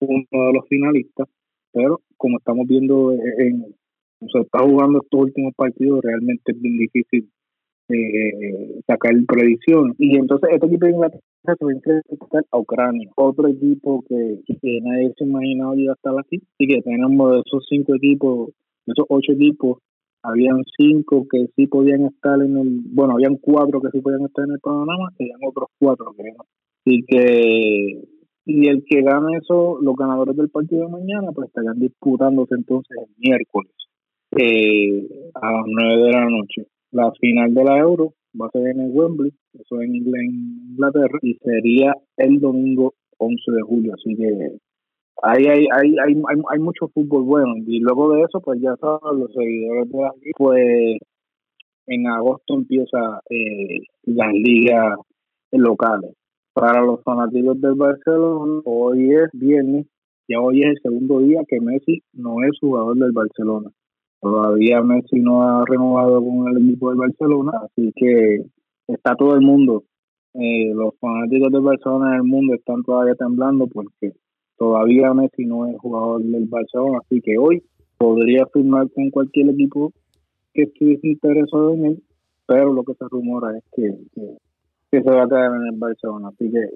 [0.00, 1.28] uno de los finalistas,
[1.72, 3.64] pero como estamos viendo en,
[4.32, 7.30] se está jugando estos últimos partidos, realmente es bien difícil
[7.88, 9.94] eh, sacar predicción.
[9.98, 14.40] Y entonces este equipo de Inglaterra se va a a Ucrania, otro equipo que,
[14.82, 16.42] nadie se imaginaba iba a estar aquí.
[16.58, 18.50] y que tenemos esos cinco equipos,
[18.86, 19.78] esos ocho equipos,
[20.22, 24.44] habían cinco que sí podían estar en el, bueno, habían cuatro que sí podían estar
[24.44, 26.44] en el panorama, y habían otros cuatro que no.
[26.84, 28.02] Así que,
[28.46, 32.96] y el que gane eso, los ganadores del partido de mañana, pues estarían disputándose entonces
[32.98, 33.72] el miércoles
[34.36, 36.66] eh, a las nueve de la noche.
[36.92, 41.34] La final de la Euro va a ser en el Wembley, eso en Inglaterra, y
[41.34, 44.58] sería el domingo 11 de julio, así que
[45.22, 47.54] Ahí hay, hay, hay, hay, mucho fútbol bueno.
[47.66, 50.98] Y luego de eso pues ya saben los seguidores de la pues
[51.86, 54.96] en agosto empieza eh, las ligas
[55.52, 56.14] locales.
[56.52, 59.86] Para los fanáticos del Barcelona hoy es viernes
[60.28, 63.70] ya hoy es el segundo día que Messi no es jugador del Barcelona.
[64.20, 68.44] Todavía Messi no ha renovado con el equipo del Barcelona así que
[68.86, 69.84] está todo el mundo
[70.34, 74.12] eh, los fanáticos del Barcelona en el mundo están todavía temblando porque
[74.60, 77.62] todavía Messi no es jugador del Barcelona, así que hoy
[77.96, 79.90] podría firmar con cualquier equipo
[80.52, 82.02] que estuviese interesado en él,
[82.46, 83.96] pero lo que se rumora es que,
[84.90, 86.68] que, se va a quedar en el Barcelona, así que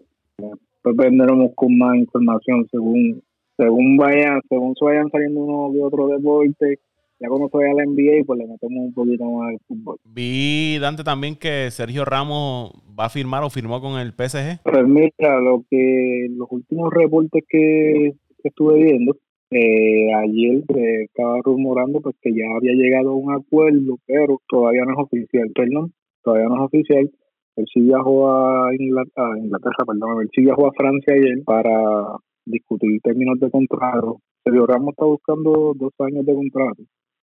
[0.82, 3.22] pues vendremos con más información según
[3.58, 6.78] según vayan, según se vayan saliendo uno de otro deporte
[7.20, 9.98] ya cuando fue a la NBA, pues le metemos un poquito más al fútbol.
[10.04, 14.62] Vi, Dante, también que Sergio Ramos va a firmar o firmó con el PSG.
[14.64, 19.16] Pues mira, lo que los últimos reportes que, estuve viendo,
[19.50, 24.84] eh, ayer se estaba rumorando pues que ya había llegado a un acuerdo, pero todavía
[24.84, 25.92] no es oficial, perdón,
[26.22, 27.10] todavía no es oficial.
[27.56, 32.18] Él sí viajó a Inglaterra, a Inglaterra perdón, él sí viajó a Francia ayer para
[32.44, 34.20] discutir términos de contrato.
[34.42, 36.82] Sergio Ramos está buscando dos años de contrato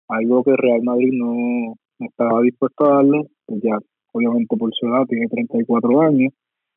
[0.09, 3.79] algo que Real Madrid no, estaba dispuesto a darle, pues ya
[4.13, 6.33] obviamente por su edad tiene 34 años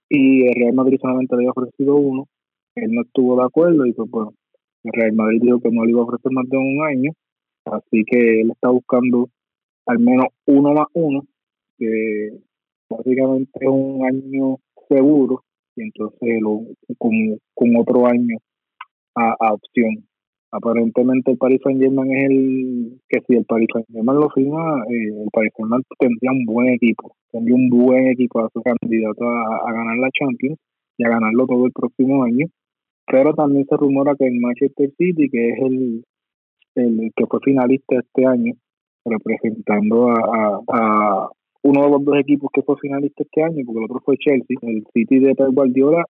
[0.09, 2.27] y el Real Madrid solamente le había ofrecido uno,
[2.75, 4.33] él no estuvo de acuerdo y pues bueno,
[4.83, 7.11] el Real Madrid dijo que no le iba a ofrecer más de un año,
[7.65, 9.29] así que él está buscando
[9.85, 11.23] al menos uno más uno,
[11.77, 12.31] que
[12.89, 14.57] básicamente es un año
[14.89, 15.43] seguro
[15.75, 16.61] y entonces lo,
[16.97, 17.11] con,
[17.53, 18.37] con otro año
[19.15, 20.07] a, a opción
[20.57, 24.83] aparentemente el Paris Saint Germain es el que si el Paris Saint Germain lo firma,
[24.89, 28.61] eh, el Paris Saint Germain tendría un buen equipo, tendría un buen equipo a su
[28.61, 30.57] candidato a, ganar la Champions
[30.97, 32.47] y a ganarlo todo el próximo año.
[33.09, 36.03] Pero también se rumora que el Manchester City, que es el,
[36.75, 38.53] el que fue finalista este año,
[39.05, 41.29] representando a, a,
[41.63, 44.57] uno de los dos equipos que fue finalista este año, porque el otro fue Chelsea,
[44.61, 46.03] el City de Pep Guardiola,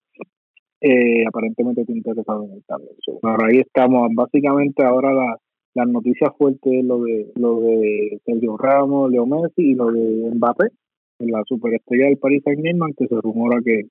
[0.82, 2.94] eh, aparentemente tiene interesado en el también.
[3.24, 5.38] ahora ahí estamos, básicamente ahora la,
[5.74, 10.32] las noticias fuertes es lo de lo de Sergio Ramos, Leo Messi y lo de
[10.36, 10.68] Mbappé,
[11.20, 13.84] la superestrella del Paris Saint Germain que se rumora que,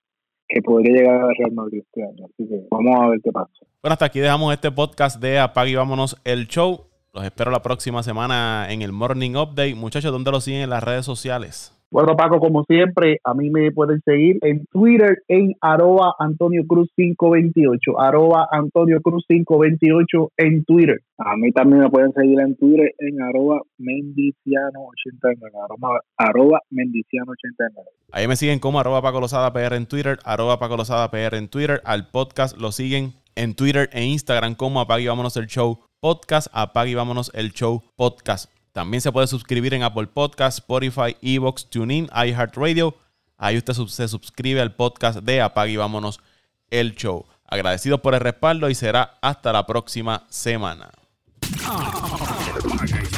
[0.48, 2.26] que podría llegar a Real Madrid este año.
[2.26, 3.52] Así que vamos a ver qué pasa.
[3.82, 6.86] Bueno, hasta aquí dejamos este podcast de Apague y Vámonos el Show.
[7.12, 9.74] Los espero la próxima semana en el Morning Update.
[9.74, 11.75] Muchachos, ¿dónde lo siguen en las redes sociales?
[11.90, 16.90] Bueno, Paco, como siempre, a mí me pueden seguir en Twitter en arroba Antonio Cruz
[16.96, 21.00] 528, arroba Antonio Cruz 528 en Twitter.
[21.18, 27.84] A mí también me pueden seguir en Twitter en arroba Mendiciano89, arroba, Mendiciano89.
[28.10, 31.48] Ahí me siguen como arroba Paco Lozada PR en Twitter, arroba Paco Lozada PR en
[31.48, 31.80] Twitter.
[31.84, 36.48] Al podcast lo siguen en Twitter e Instagram como Apague y Vámonos el Show Podcast,
[36.52, 38.55] Apague y Vámonos el Show Podcast.
[38.76, 42.94] También se puede suscribir en Apple Podcasts, Spotify, Evox, TuneIn, iHeartRadio.
[43.38, 46.20] Ahí usted se suscribe al podcast de Apague y Vámonos
[46.68, 47.24] el Show.
[47.46, 50.90] Agradecidos por el respaldo y será hasta la próxima semana.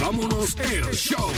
[0.01, 1.33] Vámonos el Show.